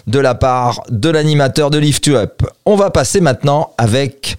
de 0.08 0.18
la 0.18 0.34
part 0.34 0.82
de 0.90 1.08
l'animateur 1.08 1.70
de 1.70 1.78
Lift 1.78 2.04
You 2.06 2.16
Up. 2.16 2.42
On 2.64 2.74
va 2.74 2.90
passer 2.90 3.20
maintenant 3.20 3.70
avec 3.78 4.36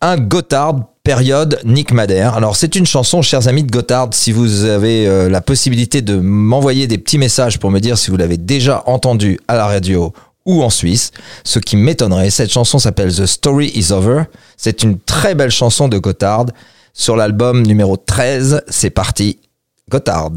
un 0.00 0.16
Gotthard 0.16 0.76
période 1.02 1.58
Nick 1.64 1.92
Madère. 1.92 2.34
Alors 2.34 2.54
c'est 2.54 2.76
une 2.76 2.84
chanson, 2.84 3.22
chers 3.22 3.48
amis 3.48 3.64
de 3.64 3.70
Gotthard, 3.70 4.10
si 4.12 4.30
vous 4.30 4.64
avez 4.64 5.06
euh, 5.06 5.30
la 5.30 5.40
possibilité 5.40 6.02
de 6.02 6.16
m'envoyer 6.16 6.86
des 6.86 6.98
petits 6.98 7.16
messages 7.16 7.58
pour 7.58 7.70
me 7.70 7.80
dire 7.80 7.96
si 7.96 8.10
vous 8.10 8.18
l'avez 8.18 8.36
déjà 8.36 8.82
entendu 8.86 9.40
à 9.48 9.56
la 9.56 9.66
radio 9.66 10.12
ou 10.48 10.64
en 10.64 10.70
Suisse, 10.70 11.12
ce 11.44 11.60
qui 11.60 11.76
m'étonnerait. 11.76 12.30
Cette 12.30 12.50
chanson 12.50 12.80
s'appelle 12.80 13.14
The 13.14 13.26
Story 13.26 13.70
Is 13.74 13.92
Over. 13.92 14.24
C'est 14.56 14.82
une 14.82 14.98
très 14.98 15.36
belle 15.36 15.50
chanson 15.50 15.86
de 15.86 15.98
Gotthard 15.98 16.46
sur 16.94 17.14
l'album 17.14 17.62
numéro 17.62 17.96
13. 17.96 18.62
C'est 18.68 18.90
parti, 18.90 19.38
Gotthard. 19.88 20.32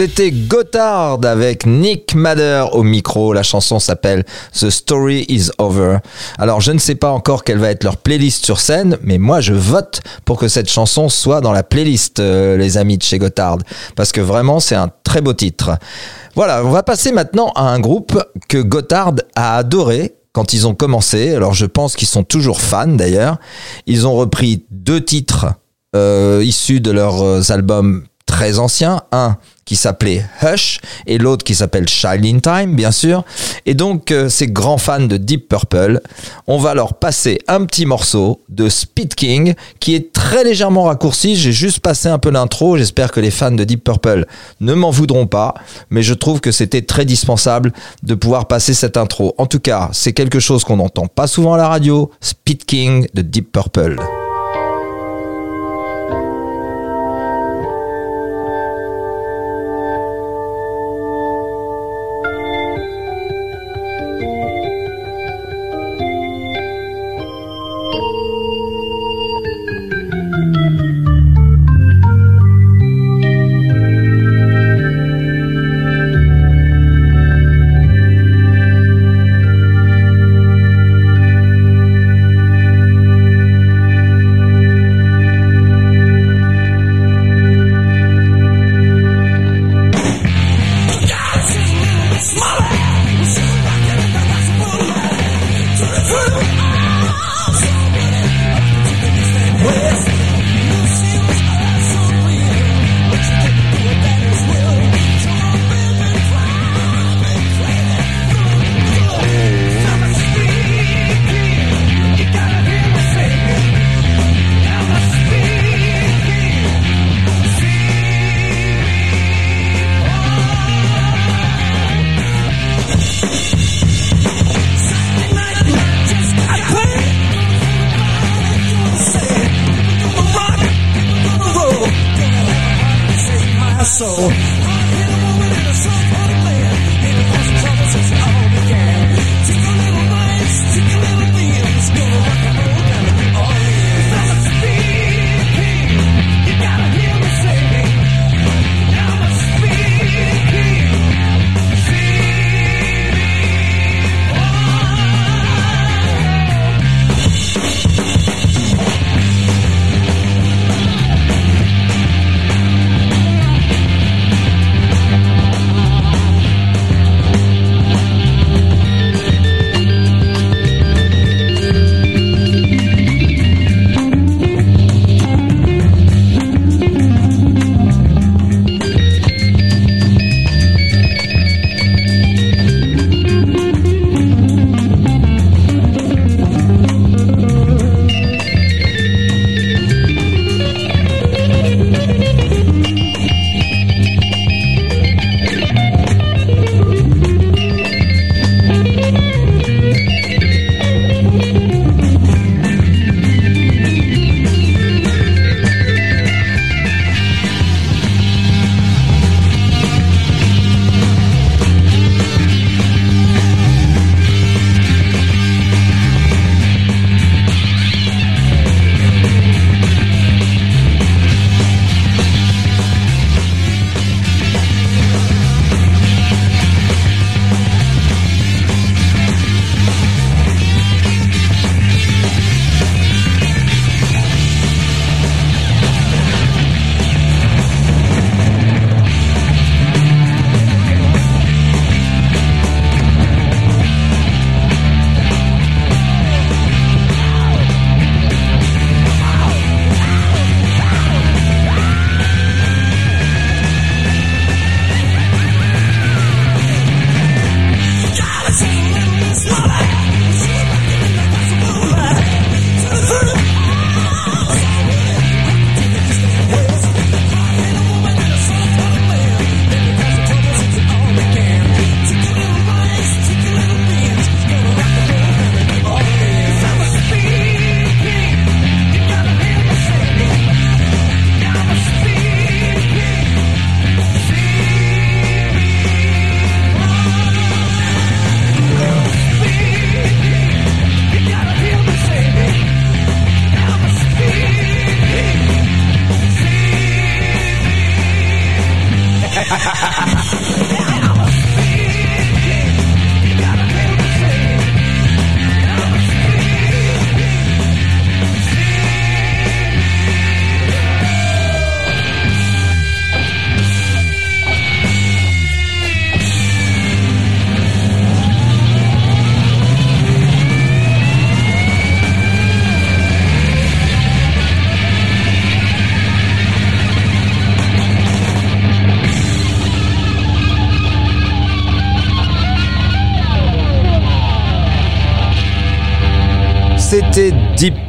C'était 0.00 0.30
Gotthard 0.30 1.18
avec 1.26 1.66
Nick 1.66 2.14
Madder 2.14 2.64
au 2.72 2.82
micro. 2.82 3.34
La 3.34 3.42
chanson 3.42 3.78
s'appelle 3.78 4.24
The 4.58 4.70
Story 4.70 5.26
is 5.28 5.50
Over. 5.58 5.98
Alors, 6.38 6.62
je 6.62 6.72
ne 6.72 6.78
sais 6.78 6.94
pas 6.94 7.10
encore 7.10 7.44
quelle 7.44 7.58
va 7.58 7.68
être 7.70 7.84
leur 7.84 7.98
playlist 7.98 8.42
sur 8.42 8.60
scène, 8.60 8.96
mais 9.02 9.18
moi, 9.18 9.42
je 9.42 9.52
vote 9.52 10.00
pour 10.24 10.38
que 10.38 10.48
cette 10.48 10.70
chanson 10.70 11.10
soit 11.10 11.42
dans 11.42 11.52
la 11.52 11.62
playlist, 11.62 12.18
euh, 12.18 12.56
les 12.56 12.78
amis 12.78 12.96
de 12.96 13.02
chez 13.02 13.18
Gotthard, 13.18 13.58
parce 13.94 14.10
que 14.10 14.22
vraiment, 14.22 14.58
c'est 14.58 14.74
un 14.74 14.90
très 15.04 15.20
beau 15.20 15.34
titre. 15.34 15.72
Voilà, 16.34 16.64
on 16.64 16.70
va 16.70 16.82
passer 16.82 17.12
maintenant 17.12 17.52
à 17.54 17.64
un 17.64 17.78
groupe 17.78 18.18
que 18.48 18.56
Gotthard 18.56 19.16
a 19.36 19.58
adoré 19.58 20.14
quand 20.32 20.54
ils 20.54 20.66
ont 20.66 20.74
commencé. 20.74 21.34
Alors, 21.34 21.52
je 21.52 21.66
pense 21.66 21.94
qu'ils 21.94 22.08
sont 22.08 22.24
toujours 22.24 22.62
fans 22.62 22.86
d'ailleurs. 22.86 23.36
Ils 23.84 24.06
ont 24.06 24.14
repris 24.14 24.64
deux 24.70 25.04
titres 25.04 25.48
euh, 25.94 26.40
issus 26.42 26.80
de 26.80 26.90
leurs 26.90 27.22
euh, 27.22 27.42
albums 27.50 28.04
très 28.24 28.58
anciens, 28.58 29.02
un 29.12 29.36
qui 29.70 29.76
s'appelait 29.76 30.26
Hush 30.42 30.80
et 31.06 31.16
l'autre 31.16 31.44
qui 31.44 31.54
s'appelle 31.54 31.88
Child 31.88 32.26
in 32.26 32.40
Time, 32.40 32.74
bien 32.74 32.90
sûr. 32.90 33.22
Et 33.66 33.74
donc, 33.74 34.10
euh, 34.10 34.28
ces 34.28 34.48
grands 34.48 34.78
fans 34.78 35.06
de 35.06 35.16
Deep 35.16 35.48
Purple, 35.48 36.00
on 36.48 36.58
va 36.58 36.74
leur 36.74 36.94
passer 36.94 37.38
un 37.46 37.64
petit 37.66 37.86
morceau 37.86 38.40
de 38.48 38.68
Speed 38.68 39.14
King 39.14 39.54
qui 39.78 39.94
est 39.94 40.12
très 40.12 40.42
légèrement 40.42 40.82
raccourci. 40.82 41.36
J'ai 41.36 41.52
juste 41.52 41.78
passé 41.78 42.08
un 42.08 42.18
peu 42.18 42.30
l'intro. 42.30 42.76
J'espère 42.78 43.12
que 43.12 43.20
les 43.20 43.30
fans 43.30 43.52
de 43.52 43.62
Deep 43.62 43.84
Purple 43.84 44.26
ne 44.58 44.74
m'en 44.74 44.90
voudront 44.90 45.28
pas, 45.28 45.54
mais 45.88 46.02
je 46.02 46.14
trouve 46.14 46.40
que 46.40 46.50
c'était 46.50 46.82
très 46.82 47.04
dispensable 47.04 47.72
de 48.02 48.16
pouvoir 48.16 48.48
passer 48.48 48.74
cette 48.74 48.96
intro. 48.96 49.36
En 49.38 49.46
tout 49.46 49.60
cas, 49.60 49.90
c'est 49.92 50.12
quelque 50.12 50.40
chose 50.40 50.64
qu'on 50.64 50.78
n'entend 50.78 51.06
pas 51.06 51.28
souvent 51.28 51.54
à 51.54 51.58
la 51.58 51.68
radio. 51.68 52.10
Speed 52.20 52.64
King 52.64 53.06
de 53.14 53.22
Deep 53.22 53.52
Purple. 53.52 53.98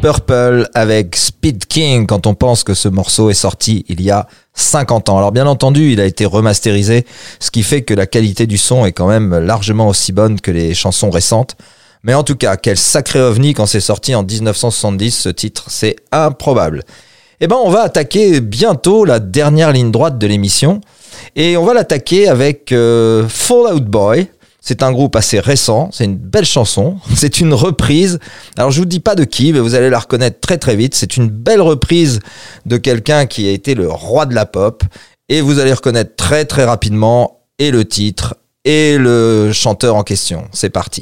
Purple 0.01 0.67
avec 0.73 1.15
Speed 1.15 1.67
King 1.67 2.07
quand 2.07 2.25
on 2.25 2.33
pense 2.33 2.63
que 2.63 2.73
ce 2.73 2.87
morceau 2.87 3.29
est 3.29 3.35
sorti 3.35 3.85
il 3.87 4.01
y 4.01 4.09
a 4.09 4.25
50 4.55 5.09
ans. 5.09 5.17
Alors 5.19 5.31
bien 5.31 5.45
entendu, 5.45 5.91
il 5.91 6.01
a 6.01 6.05
été 6.05 6.25
remasterisé, 6.25 7.05
ce 7.39 7.51
qui 7.51 7.61
fait 7.61 7.83
que 7.83 7.93
la 7.93 8.07
qualité 8.07 8.47
du 8.47 8.57
son 8.57 8.83
est 8.83 8.93
quand 8.93 9.07
même 9.07 9.37
largement 9.37 9.87
aussi 9.87 10.11
bonne 10.11 10.41
que 10.41 10.49
les 10.49 10.73
chansons 10.73 11.11
récentes. 11.11 11.55
Mais 12.03 12.15
en 12.15 12.23
tout 12.23 12.35
cas, 12.35 12.57
quel 12.57 12.77
sacré 12.77 13.21
ovni 13.21 13.53
quand 13.53 13.67
c'est 13.67 13.79
sorti 13.79 14.15
en 14.15 14.23
1970, 14.23 15.11
ce 15.11 15.29
titre, 15.29 15.65
c'est 15.67 15.97
improbable. 16.11 16.81
Eh 17.39 17.45
ben, 17.45 17.57
on 17.63 17.69
va 17.69 17.81
attaquer 17.81 18.41
bientôt 18.41 19.05
la 19.05 19.19
dernière 19.19 19.71
ligne 19.71 19.91
droite 19.91 20.17
de 20.17 20.25
l'émission. 20.25 20.81
Et 21.35 21.57
on 21.57 21.65
va 21.65 21.75
l'attaquer 21.75 22.27
avec 22.27 22.71
euh, 22.71 23.27
Fall 23.27 23.75
Out 23.75 23.85
Boy. 23.85 24.27
C'est 24.63 24.83
un 24.83 24.91
groupe 24.91 25.15
assez 25.15 25.39
récent, 25.39 25.89
c'est 25.91 26.05
une 26.05 26.17
belle 26.17 26.45
chanson, 26.45 26.97
c'est 27.15 27.39
une 27.41 27.53
reprise. 27.53 28.19
Alors 28.57 28.71
je 28.71 28.79
vous 28.79 28.85
dis 28.85 28.99
pas 28.99 29.15
de 29.15 29.23
qui, 29.23 29.51
mais 29.51 29.59
vous 29.59 29.73
allez 29.73 29.89
la 29.89 29.99
reconnaître 29.99 30.39
très 30.39 30.59
très 30.59 30.75
vite. 30.75 30.93
C'est 30.93 31.17
une 31.17 31.29
belle 31.29 31.61
reprise 31.61 32.19
de 32.65 32.77
quelqu'un 32.77 33.25
qui 33.25 33.47
a 33.47 33.51
été 33.51 33.73
le 33.73 33.89
roi 33.89 34.25
de 34.25 34.35
la 34.35 34.45
pop. 34.45 34.83
Et 35.29 35.41
vous 35.41 35.59
allez 35.59 35.73
reconnaître 35.73 36.15
très 36.15 36.45
très 36.45 36.65
rapidement 36.65 37.39
et 37.57 37.71
le 37.71 37.85
titre 37.85 38.35
et 38.63 38.97
le 38.97 39.51
chanteur 39.53 39.95
en 39.95 40.03
question. 40.03 40.45
C'est 40.51 40.69
parti. 40.69 41.01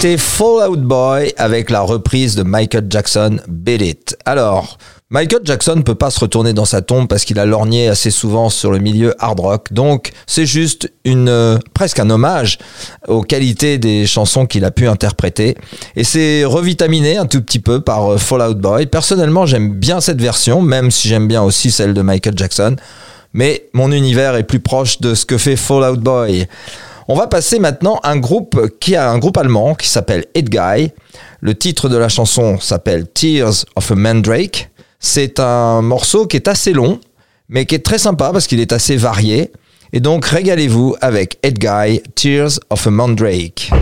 Fall 0.00 0.70
Out 0.70 0.80
Boy 0.80 1.34
avec 1.36 1.68
la 1.68 1.82
reprise 1.82 2.34
de 2.34 2.42
Michael 2.42 2.86
Jackson, 2.88 3.38
Beat 3.48 3.82
It. 3.82 4.16
Alors, 4.24 4.78
Michael 5.10 5.42
Jackson 5.44 5.82
peut 5.82 5.94
pas 5.94 6.10
se 6.10 6.20
retourner 6.20 6.54
dans 6.54 6.64
sa 6.64 6.80
tombe 6.80 7.06
parce 7.06 7.26
qu'il 7.26 7.38
a 7.38 7.44
lorgné 7.44 7.88
assez 7.88 8.10
souvent 8.10 8.48
sur 8.48 8.70
le 8.70 8.78
milieu 8.78 9.14
hard 9.18 9.40
rock. 9.40 9.72
Donc, 9.72 10.12
c'est 10.26 10.46
juste 10.46 10.90
une, 11.04 11.28
euh, 11.28 11.58
presque 11.74 11.98
un 11.98 12.08
hommage 12.08 12.56
aux 13.08 13.20
qualités 13.20 13.76
des 13.76 14.06
chansons 14.06 14.46
qu'il 14.46 14.64
a 14.64 14.70
pu 14.70 14.88
interpréter. 14.88 15.54
Et 15.96 16.04
c'est 16.04 16.46
revitaminé 16.46 17.18
un 17.18 17.26
tout 17.26 17.42
petit 17.42 17.60
peu 17.60 17.82
par 17.82 18.12
euh, 18.12 18.16
Fall 18.16 18.40
Out 18.40 18.58
Boy. 18.58 18.86
Personnellement, 18.86 19.44
j'aime 19.44 19.74
bien 19.74 20.00
cette 20.00 20.22
version, 20.22 20.62
même 20.62 20.90
si 20.90 21.08
j'aime 21.08 21.28
bien 21.28 21.42
aussi 21.42 21.70
celle 21.70 21.92
de 21.92 22.00
Michael 22.00 22.38
Jackson. 22.38 22.76
Mais 23.34 23.66
mon 23.74 23.92
univers 23.92 24.34
est 24.34 24.44
plus 24.44 24.60
proche 24.60 25.02
de 25.02 25.14
ce 25.14 25.26
que 25.26 25.36
fait 25.36 25.56
Fall 25.56 25.90
Out 25.90 26.00
Boy. 26.00 26.46
On 27.12 27.16
va 27.16 27.26
passer 27.26 27.58
maintenant 27.58 27.98
à 28.04 28.12
un 28.12 28.18
groupe 28.18 28.78
qui 28.78 28.94
a 28.94 29.10
un 29.10 29.18
groupe 29.18 29.36
allemand 29.36 29.74
qui 29.74 29.88
s'appelle 29.88 30.26
Head 30.36 30.48
Guy. 30.48 30.92
Le 31.40 31.56
titre 31.56 31.88
de 31.88 31.96
la 31.96 32.08
chanson 32.08 32.60
s'appelle 32.60 33.08
Tears 33.08 33.64
of 33.74 33.90
a 33.90 33.94
Mandrake. 33.96 34.70
C'est 35.00 35.40
un 35.40 35.82
morceau 35.82 36.28
qui 36.28 36.36
est 36.36 36.46
assez 36.46 36.72
long 36.72 37.00
mais 37.48 37.66
qui 37.66 37.74
est 37.74 37.84
très 37.84 37.98
sympa 37.98 38.30
parce 38.32 38.46
qu'il 38.46 38.60
est 38.60 38.72
assez 38.72 38.94
varié. 38.94 39.50
Et 39.92 39.98
donc 39.98 40.24
régalez-vous 40.24 40.94
avec 41.00 41.38
Ed 41.42 41.58
Guy, 41.58 42.00
Tears 42.14 42.60
of 42.70 42.86
a 42.86 42.90
Mandrake. 42.90 43.72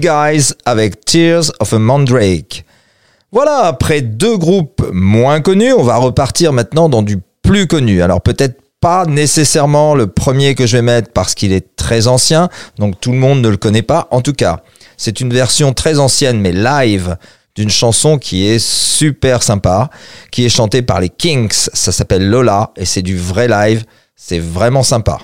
Guys 0.00 0.52
avec 0.64 1.04
Tears 1.04 1.52
of 1.60 1.72
a 1.72 1.78
Mandrake. 1.78 2.64
Voilà, 3.32 3.64
après 3.64 4.00
deux 4.00 4.36
groupes 4.36 4.88
moins 4.92 5.40
connus, 5.40 5.72
on 5.72 5.82
va 5.82 5.96
repartir 5.96 6.52
maintenant 6.52 6.88
dans 6.88 7.02
du 7.02 7.18
plus 7.42 7.66
connu. 7.66 8.02
Alors 8.02 8.20
peut-être 8.20 8.60
pas 8.80 9.06
nécessairement 9.06 9.94
le 9.94 10.06
premier 10.06 10.54
que 10.54 10.66
je 10.66 10.76
vais 10.76 10.82
mettre 10.82 11.10
parce 11.12 11.34
qu'il 11.34 11.52
est 11.52 11.76
très 11.76 12.06
ancien, 12.06 12.48
donc 12.78 13.00
tout 13.00 13.12
le 13.12 13.18
monde 13.18 13.40
ne 13.40 13.48
le 13.48 13.56
connaît 13.56 13.82
pas. 13.82 14.08
En 14.10 14.20
tout 14.20 14.32
cas, 14.32 14.60
c'est 14.96 15.20
une 15.20 15.32
version 15.32 15.72
très 15.72 15.98
ancienne 15.98 16.40
mais 16.40 16.52
live 16.52 17.16
d'une 17.56 17.70
chanson 17.70 18.18
qui 18.18 18.46
est 18.46 18.58
super 18.58 19.42
sympa, 19.42 19.90
qui 20.30 20.44
est 20.44 20.50
chantée 20.50 20.82
par 20.82 21.00
les 21.00 21.08
Kings. 21.08 21.68
Ça 21.72 21.90
s'appelle 21.90 22.28
Lola 22.28 22.72
et 22.76 22.84
c'est 22.84 23.02
du 23.02 23.16
vrai 23.16 23.48
live. 23.48 23.84
C'est 24.14 24.38
vraiment 24.38 24.82
sympa. 24.82 25.18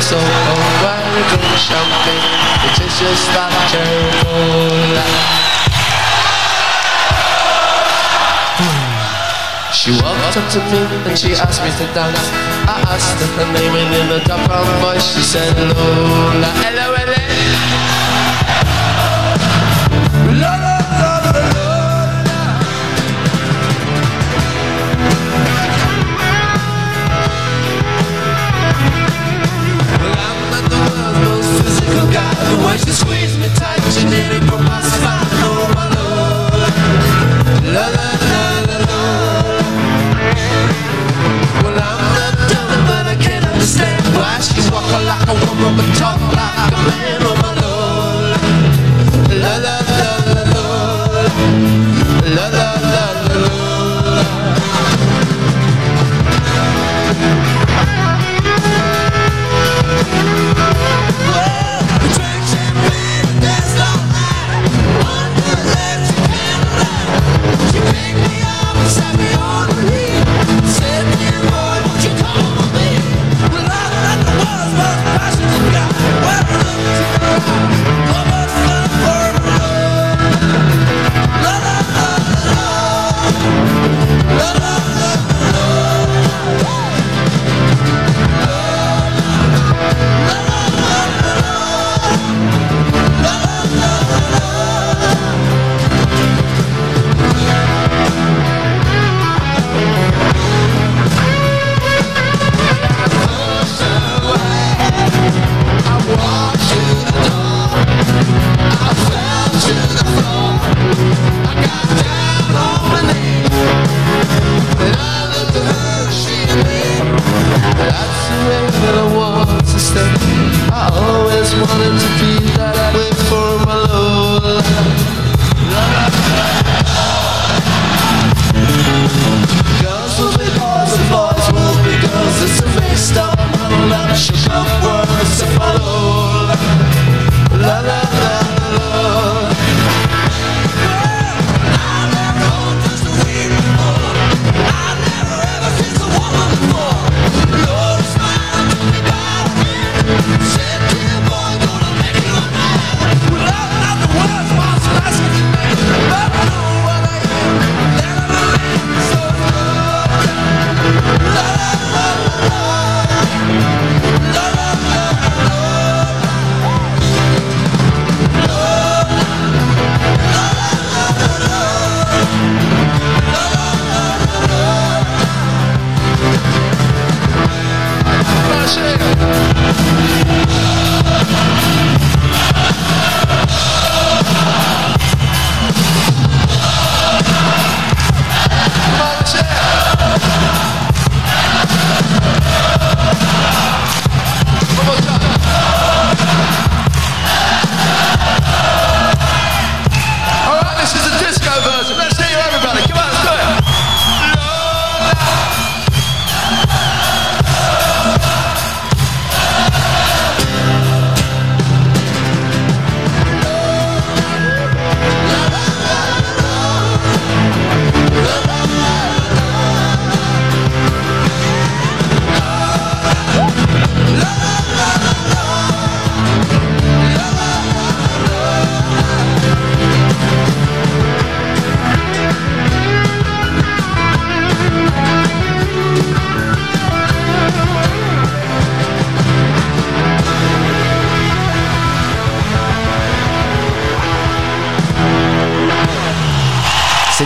So 0.00 0.16
cold 0.16 0.74
While 0.82 1.08
we 1.14 1.22
drink 1.28 1.56
champagne 1.60 2.24
It 2.66 2.76
is 2.84 2.94
just 2.98 3.26
like 3.36 3.54
cherry 3.70 5.30
She 9.72 9.92
walked 9.92 10.36
up 10.36 10.46
to 10.52 10.58
me 10.68 10.80
and 11.08 11.16
she 11.18 11.32
asked 11.32 11.62
me 11.62 11.70
to 11.70 11.86
dance. 11.94 12.28
I 12.68 12.84
asked 12.92 13.16
her 13.16 13.30
her 13.38 13.48
name 13.54 13.72
and 13.72 14.12
in 14.12 14.12
a 14.12 14.36
brown 14.46 14.68
voice 14.82 15.14
she 15.14 15.22
said 15.22 15.56
Lola. 15.56 16.52
L-O-L-A 16.68 16.89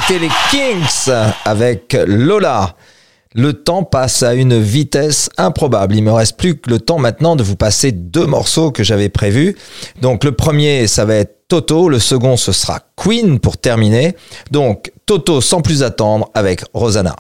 C'était 0.07 0.21
les 0.21 0.31
Kings 0.51 1.15
avec 1.47 1.97
Lola. 2.07 2.77
Le 3.35 3.55
temps 3.55 3.85
passe 3.85 4.23
à 4.23 4.35
une 4.35 4.61
vitesse 4.61 5.31
improbable. 5.39 5.97
Il 5.97 6.03
me 6.03 6.13
reste 6.13 6.37
plus 6.37 6.59
que 6.59 6.69
le 6.69 6.79
temps 6.79 6.99
maintenant 6.99 7.37
de 7.37 7.43
vous 7.43 7.57
passer 7.57 7.91
deux 7.91 8.27
morceaux 8.27 8.71
que 8.71 8.85
j'avais 8.85 9.09
prévus. 9.09 9.57
Donc 10.03 10.25
le 10.25 10.33
premier, 10.33 10.89
ça 10.89 11.07
va 11.07 11.15
être 11.15 11.49
Toto. 11.49 11.89
Le 11.89 11.99
second, 11.99 12.37
ce 12.37 12.53
sera 12.53 12.81
Queen 12.97 13.41
pour 13.41 13.57
terminer. 13.57 14.15
Donc 14.51 14.93
Toto 15.07 15.41
sans 15.41 15.63
plus 15.63 15.83
attendre 15.83 16.31
avec 16.35 16.65
Rosanna. 16.75 17.17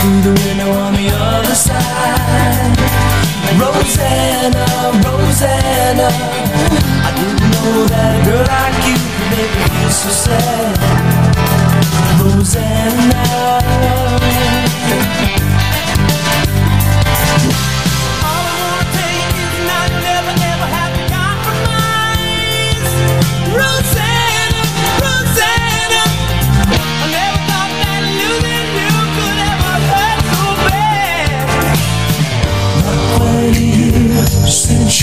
Through 0.00 0.20
the 0.22 0.34
window 0.44 0.70
on 0.70 0.92
the 0.94 1.08
other 1.10 1.54
side. 1.54 2.78
Rosanna, 3.58 4.66
Rosanna. 5.04 6.08
I 7.06 7.10
didn't 7.16 7.50
know 7.52 7.86
that 7.86 8.10
a 8.14 8.24
girl 8.24 8.44
like 8.46 8.78
you 8.86 8.96
could 9.14 9.30
make 9.34 9.52
me 9.56 9.64
feel 9.74 9.90
so 9.90 10.10
sad. 10.24 10.74
Rosanna. 12.20 13.37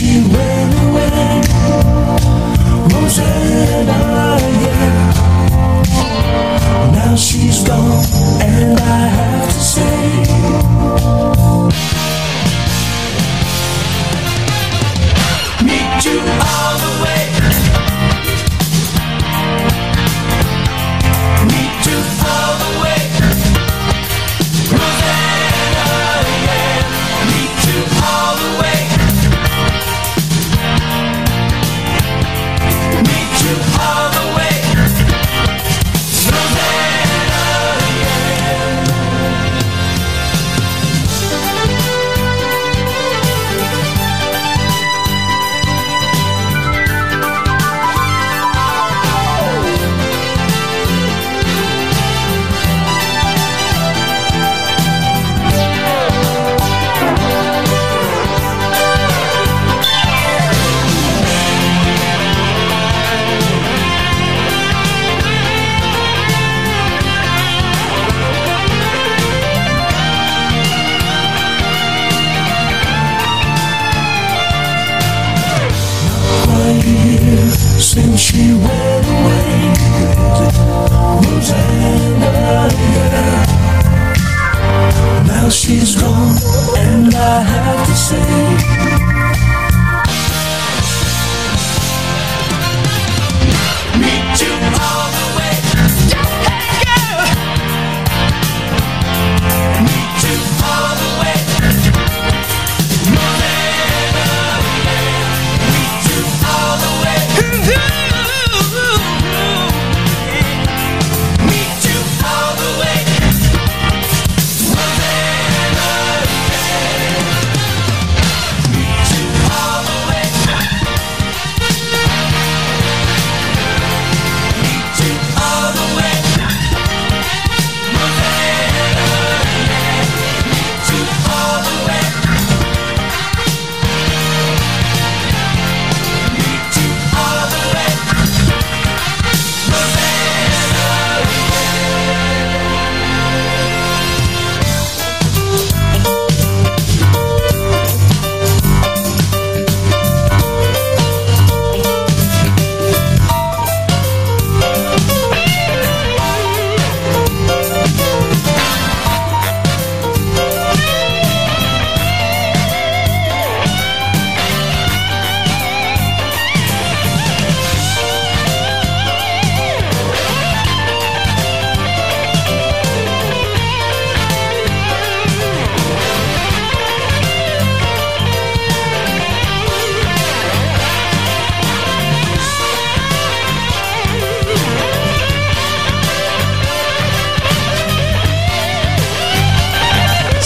she 0.05 0.21
went 0.21 0.73
away. 0.85 1.41
Rosanna, 2.91 3.99
Now 6.93 7.15
she's 7.15 7.63
gone 7.63 8.05
and 8.41 8.79
I 8.79 9.07
have 9.17 9.47
to 9.47 9.61
say 9.73 9.97
Meet 15.65 16.05
you 16.05 16.19
all 16.51 16.74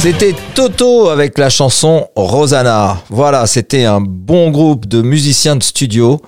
C'était 0.02 0.34
Toto 0.56 1.10
avec 1.10 1.38
la 1.38 1.50
chanson 1.50 2.08
Rosanna. 2.16 3.04
Voilà, 3.10 3.46
c'était 3.48 3.84
un 3.84 4.00
bon 4.00 4.50
groupe 4.50 4.86
de 4.86 5.02
musiciens 5.02 5.58
de 5.58 5.62
studio 5.62 6.22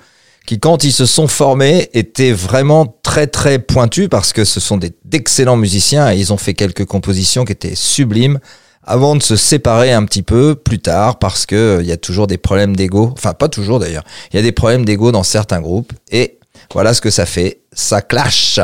qui, 0.45 0.59
quand 0.59 0.83
ils 0.83 0.91
se 0.91 1.05
sont 1.05 1.29
formés, 1.29 1.89
étaient 1.93 2.33
vraiment 2.33 2.85
très 3.01 3.27
très 3.27 3.59
pointus 3.59 4.09
parce 4.09 4.33
que 4.33 4.43
ce 4.43 4.59
sont 4.59 4.77
d'excellents 5.05 5.55
musiciens 5.55 6.11
et 6.11 6.17
ils 6.17 6.33
ont 6.33 6.37
fait 6.37 6.53
quelques 6.53 6.83
compositions 6.83 7.45
qui 7.45 7.53
étaient 7.53 7.75
sublimes 7.75 8.39
avant 8.83 9.15
de 9.15 9.23
se 9.23 9.37
séparer 9.37 9.93
un 9.93 10.03
petit 10.03 10.23
peu 10.23 10.55
plus 10.55 10.79
tard 10.79 11.17
parce 11.17 11.45
que 11.45 11.55
euh, 11.55 11.81
il 11.81 11.87
y 11.87 11.93
a 11.93 11.97
toujours 11.97 12.27
des 12.27 12.37
problèmes 12.37 12.75
d'ego. 12.75 13.11
Enfin, 13.13 13.33
pas 13.33 13.47
toujours 13.47 13.79
d'ailleurs. 13.79 14.03
Il 14.33 14.35
y 14.35 14.39
a 14.39 14.43
des 14.43 14.51
problèmes 14.51 14.83
d'ego 14.83 15.13
dans 15.13 15.23
certains 15.23 15.61
groupes 15.61 15.93
et 16.11 16.39
voilà 16.73 16.93
ce 16.93 16.99
que 16.99 17.09
ça 17.09 17.25
fait. 17.25 17.61
Ça 17.71 18.01
clash. 18.01 18.59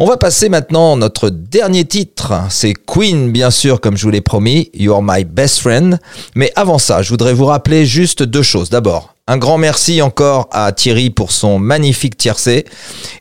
On 0.00 0.06
va 0.06 0.16
passer 0.16 0.48
maintenant 0.48 0.92
à 0.92 0.96
notre 0.96 1.28
dernier 1.28 1.84
titre. 1.84 2.32
C'est 2.50 2.72
Queen, 2.72 3.32
bien 3.32 3.50
sûr, 3.50 3.80
comme 3.80 3.96
je 3.96 4.04
vous 4.04 4.10
l'ai 4.10 4.20
promis. 4.20 4.70
You're 4.72 5.02
my 5.02 5.24
best 5.24 5.58
friend. 5.58 5.98
Mais 6.36 6.52
avant 6.54 6.78
ça, 6.78 7.02
je 7.02 7.08
voudrais 7.08 7.32
vous 7.32 7.46
rappeler 7.46 7.84
juste 7.84 8.22
deux 8.22 8.44
choses. 8.44 8.70
D'abord, 8.70 9.16
un 9.26 9.38
grand 9.38 9.58
merci 9.58 10.00
encore 10.00 10.48
à 10.52 10.70
Thierry 10.70 11.10
pour 11.10 11.32
son 11.32 11.58
magnifique 11.58 12.16
tiercé. 12.16 12.64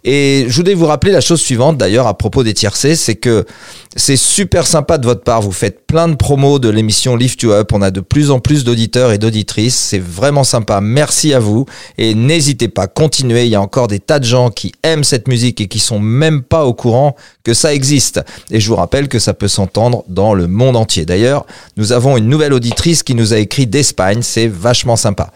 Et 0.04 0.46
je 0.48 0.56
voulais 0.56 0.76
vous 0.76 0.86
rappeler 0.86 1.12
la 1.12 1.20
chose 1.20 1.42
suivante, 1.42 1.80
d'ailleurs, 1.80 2.06
à 2.06 2.16
propos 2.16 2.44
des 2.44 2.54
tiercés, 2.54 2.96
c'est 2.96 3.16
que 3.16 3.48
c'est 3.98 4.16
super 4.16 4.68
sympa 4.68 4.98
de 4.98 5.06
votre 5.06 5.24
part. 5.24 5.42
Vous 5.42 5.52
faites 5.52 5.86
plein 5.88 6.08
de 6.08 6.14
promos 6.16 6.60
de 6.60 6.70
l'émission 6.70 7.16
Lift 7.16 7.42
You 7.42 7.52
Up. 7.52 7.72
On 7.74 7.82
a 7.82 7.92
de 7.92 8.00
plus 8.00 8.30
en 8.30 8.40
plus 8.40 8.64
d'auditeurs 8.64 9.12
et 9.12 9.18
d'auditrices. 9.18 9.76
C'est 9.76 10.00
vraiment 10.00 10.44
sympa. 10.44 10.80
Merci 10.82 11.34
à 11.34 11.40
vous. 11.40 11.66
Et 11.98 12.14
n'hésitez 12.14 12.68
pas, 12.68 12.88
continuez. 12.88 13.46
Il 13.46 13.50
y 13.50 13.56
a 13.56 13.62
encore 13.62 13.88
des 13.88 14.00
tas 14.00 14.20
de 14.20 14.24
gens 14.26 14.52
qui 14.52 14.72
aiment 14.84 15.04
cette 15.04 15.28
musique 15.28 15.60
et 15.62 15.68
qui 15.68 15.80
sont 15.80 16.00
même 16.00 16.44
pas 16.44 16.66
au 16.66 16.74
courant 16.74 17.16
que 17.44 17.56
ça 17.56 17.74
existe. 17.74 18.22
Et 18.52 18.60
je 18.60 18.70
vous 18.70 18.76
rappelle 18.76 19.08
que 19.08 19.20
ça 19.20 19.34
peut 19.34 19.48
s'entendre 19.48 20.04
dans 20.08 20.36
le 20.36 20.48
monde 20.48 20.78
entier. 20.78 21.06
D'ailleurs, 21.06 21.46
nous 21.76 21.92
avons 21.92 22.18
une 22.18 22.30
nouvelle 22.30 22.54
auditrice 22.54 23.02
qui 23.02 23.16
nous 23.16 23.34
a 23.34 23.38
écrit 23.38 23.66
d'Espagne. 23.66 24.22
C'est 24.22 24.48
vachement 24.48 24.96
sympa. 24.96 25.32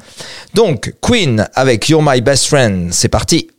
Donc, 0.53 0.93
Queen 1.01 1.47
avec 1.55 1.89
You're 1.89 2.03
My 2.05 2.21
Best 2.21 2.45
Friend. 2.45 2.93
C'est 2.93 3.09
parti. 3.09 3.49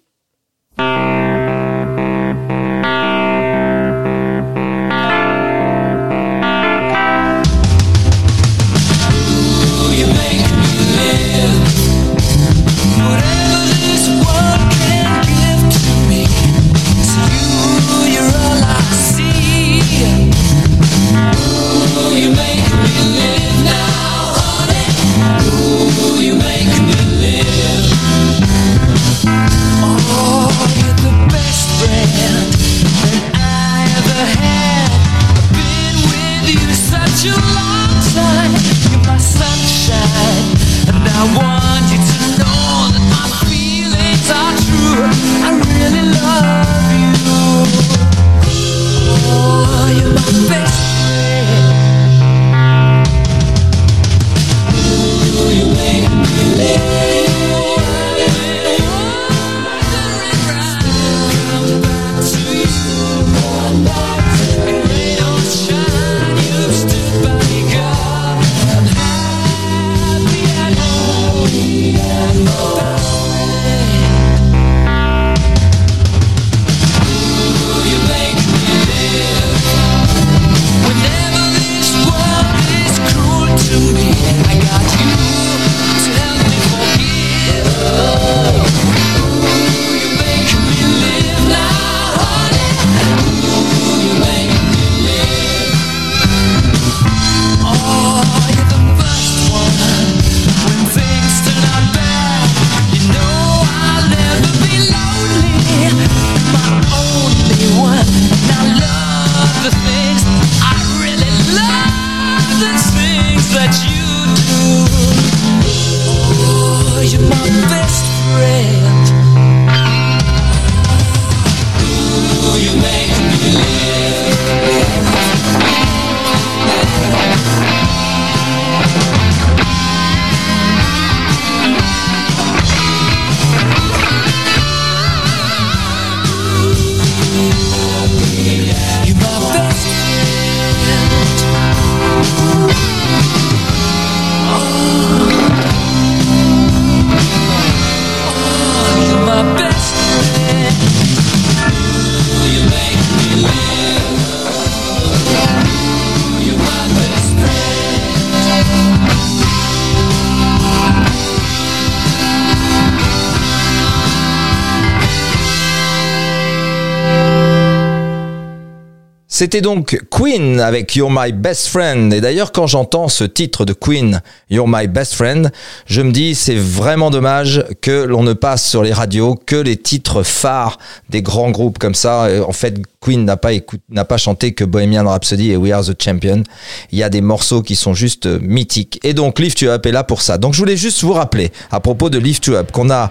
C'était 169.43 169.60
donc 169.60 170.01
Queen 170.09 170.60
avec 170.60 170.94
You're 170.94 171.10
My 171.10 171.32
Best 171.32 171.66
Friend. 171.66 172.14
Et 172.14 172.20
d'ailleurs, 172.20 172.52
quand 172.52 172.69
j'entends 172.69 173.09
ce 173.09 173.24
titre 173.24 173.64
de 173.64 173.73
Queen, 173.73 174.23
You're 174.51 174.69
My 174.69 174.86
Best 174.86 175.14
Friend, 175.14 175.51
je 175.85 176.01
me 176.01 176.12
dis 176.12 176.36
c'est 176.36 176.55
vraiment 176.55 177.10
dommage 177.10 177.64
que 177.81 178.05
l'on 178.05 178.23
ne 178.23 178.35
passe 178.35 178.64
sur 178.64 178.85
les 178.85 178.93
radios 178.93 179.35
que 179.35 179.56
les 179.56 179.77
titres 179.77 180.23
phares 180.23 180.78
des 181.10 181.23
grands 181.23 181.51
groupes 181.51 181.81
comme 181.81 181.97
ça. 181.97 182.28
En 182.47 182.52
fait, 182.52 182.77
Queen 183.01 183.24
n'a 183.24 183.36
pas 183.36 183.51
n'a 183.90 184.05
pas 184.05 184.16
chanté 184.16 184.55
que 184.55 184.62
Bohemian 184.62 185.09
Rhapsody 185.09 185.51
et 185.51 185.56
We 185.56 185.73
Are 185.73 185.85
the 185.85 186.01
Champion. 186.01 186.44
Il 186.93 187.01
y 187.01 187.02
a 187.02 187.09
des 187.09 187.20
morceaux 187.20 187.62
qui 187.62 187.74
sont 187.74 187.94
juste 187.94 188.27
euh, 188.27 188.39
mythiques. 188.40 189.01
Et 189.02 189.12
donc 189.12 189.40
Lift 189.40 189.60
You 189.60 189.70
Up 189.70 189.85
est 189.86 189.90
là 189.90 190.05
pour 190.05 190.23
ça. 190.23 190.39
Donc 190.39 190.55
je 190.55 190.59
voulais 190.60 190.77
juste 190.77 191.02
vous 191.02 191.14
rappeler 191.14 191.51
à 191.73 191.81
propos 191.81 192.10
de 192.10 192.19
Lift 192.19 192.47
You 192.47 192.55
Up 192.55 192.70
qu'on 192.70 192.90
a 192.90 193.10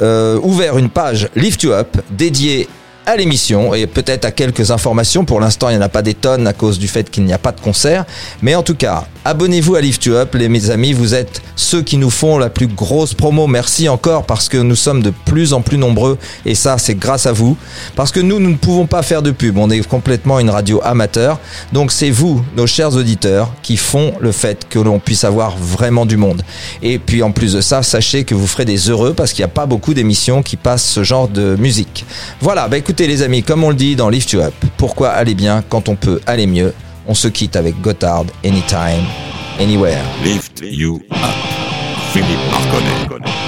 euh, 0.00 0.40
ouvert 0.42 0.78
une 0.78 0.88
page 0.88 1.28
Lift 1.36 1.64
You 1.64 1.72
Up 1.72 1.98
dédiée 2.12 2.66
à 3.06 3.16
l'émission 3.16 3.72
et 3.72 3.86
peut-être 3.86 4.24
à 4.24 4.32
quelques 4.32 4.70
informations. 4.70 5.24
Pour 5.24 5.40
l'instant, 5.40 5.68
il 5.68 5.76
n'y 5.76 5.78
en 5.78 5.86
a 5.86 5.88
pas 5.88 6.02
des 6.02 6.14
tonnes 6.14 6.46
à 6.46 6.52
cause 6.52 6.78
du 6.78 6.88
fait 6.88 7.08
qu'il 7.10 7.24
n'y 7.24 7.32
a 7.32 7.38
pas 7.38 7.52
de 7.52 7.60
concert. 7.60 8.04
Mais 8.42 8.54
en 8.54 8.62
tout 8.62 8.74
cas, 8.74 9.06
abonnez-vous 9.26 9.74
à 9.74 9.80
Lift 9.80 10.04
You 10.04 10.14
Up, 10.14 10.36
les 10.36 10.48
mes 10.48 10.70
amis. 10.70 10.92
Vous 10.92 11.12
êtes 11.12 11.42
ceux 11.56 11.82
qui 11.82 11.96
nous 11.96 12.10
font 12.10 12.38
la 12.38 12.48
plus 12.48 12.68
grosse 12.68 13.12
promo. 13.12 13.48
Merci 13.48 13.88
encore 13.88 14.24
parce 14.24 14.48
que 14.48 14.56
nous 14.56 14.76
sommes 14.76 15.02
de 15.02 15.12
plus 15.24 15.52
en 15.52 15.62
plus 15.62 15.78
nombreux 15.78 16.16
et 16.44 16.54
ça, 16.54 16.78
c'est 16.78 16.94
grâce 16.94 17.26
à 17.26 17.32
vous. 17.32 17.56
Parce 17.96 18.12
que 18.12 18.20
nous, 18.20 18.38
nous 18.38 18.50
ne 18.50 18.56
pouvons 18.56 18.86
pas 18.86 19.02
faire 19.02 19.22
de 19.22 19.32
pub. 19.32 19.58
On 19.58 19.68
est 19.68 19.84
complètement 19.86 20.38
une 20.38 20.50
radio 20.50 20.80
amateur. 20.84 21.40
Donc 21.72 21.90
c'est 21.90 22.10
vous, 22.10 22.44
nos 22.56 22.68
chers 22.68 22.94
auditeurs, 22.94 23.52
qui 23.62 23.76
font 23.76 24.14
le 24.20 24.30
fait 24.30 24.68
que 24.68 24.78
l'on 24.78 25.00
puisse 25.00 25.24
avoir 25.24 25.56
vraiment 25.56 26.06
du 26.06 26.16
monde. 26.16 26.42
Et 26.82 27.00
puis 27.00 27.24
en 27.24 27.32
plus 27.32 27.54
de 27.54 27.60
ça, 27.60 27.82
sachez 27.82 28.22
que 28.22 28.34
vous 28.34 28.46
ferez 28.46 28.64
des 28.64 28.90
heureux 28.90 29.12
parce 29.12 29.32
qu'il 29.32 29.44
n'y 29.44 29.50
a 29.50 29.54
pas 29.54 29.66
beaucoup 29.66 29.92
d'émissions 29.92 30.44
qui 30.44 30.56
passent 30.56 30.86
ce 30.86 31.02
genre 31.02 31.26
de 31.26 31.56
musique. 31.58 32.04
Voilà, 32.40 32.68
bah 32.68 32.78
écoutez 32.78 33.08
les 33.08 33.22
amis, 33.22 33.42
comme 33.42 33.64
on 33.64 33.70
le 33.70 33.76
dit 33.76 33.96
dans 33.96 34.08
Lift 34.08 34.30
You 34.30 34.40
Up, 34.40 34.54
pourquoi 34.76 35.10
aller 35.10 35.34
bien 35.34 35.64
quand 35.68 35.88
on 35.88 35.96
peut 35.96 36.20
aller 36.26 36.46
mieux? 36.46 36.72
On 37.08 37.14
se 37.14 37.28
quitte 37.28 37.56
avec 37.56 37.80
Gotthard, 37.80 38.26
Anytime, 38.44 39.04
Anywhere. 39.60 40.02
Lift 40.24 40.60
you 40.62 40.96
up. 41.12 41.36
Philippe 42.12 42.40
Marconnet. 42.50 43.45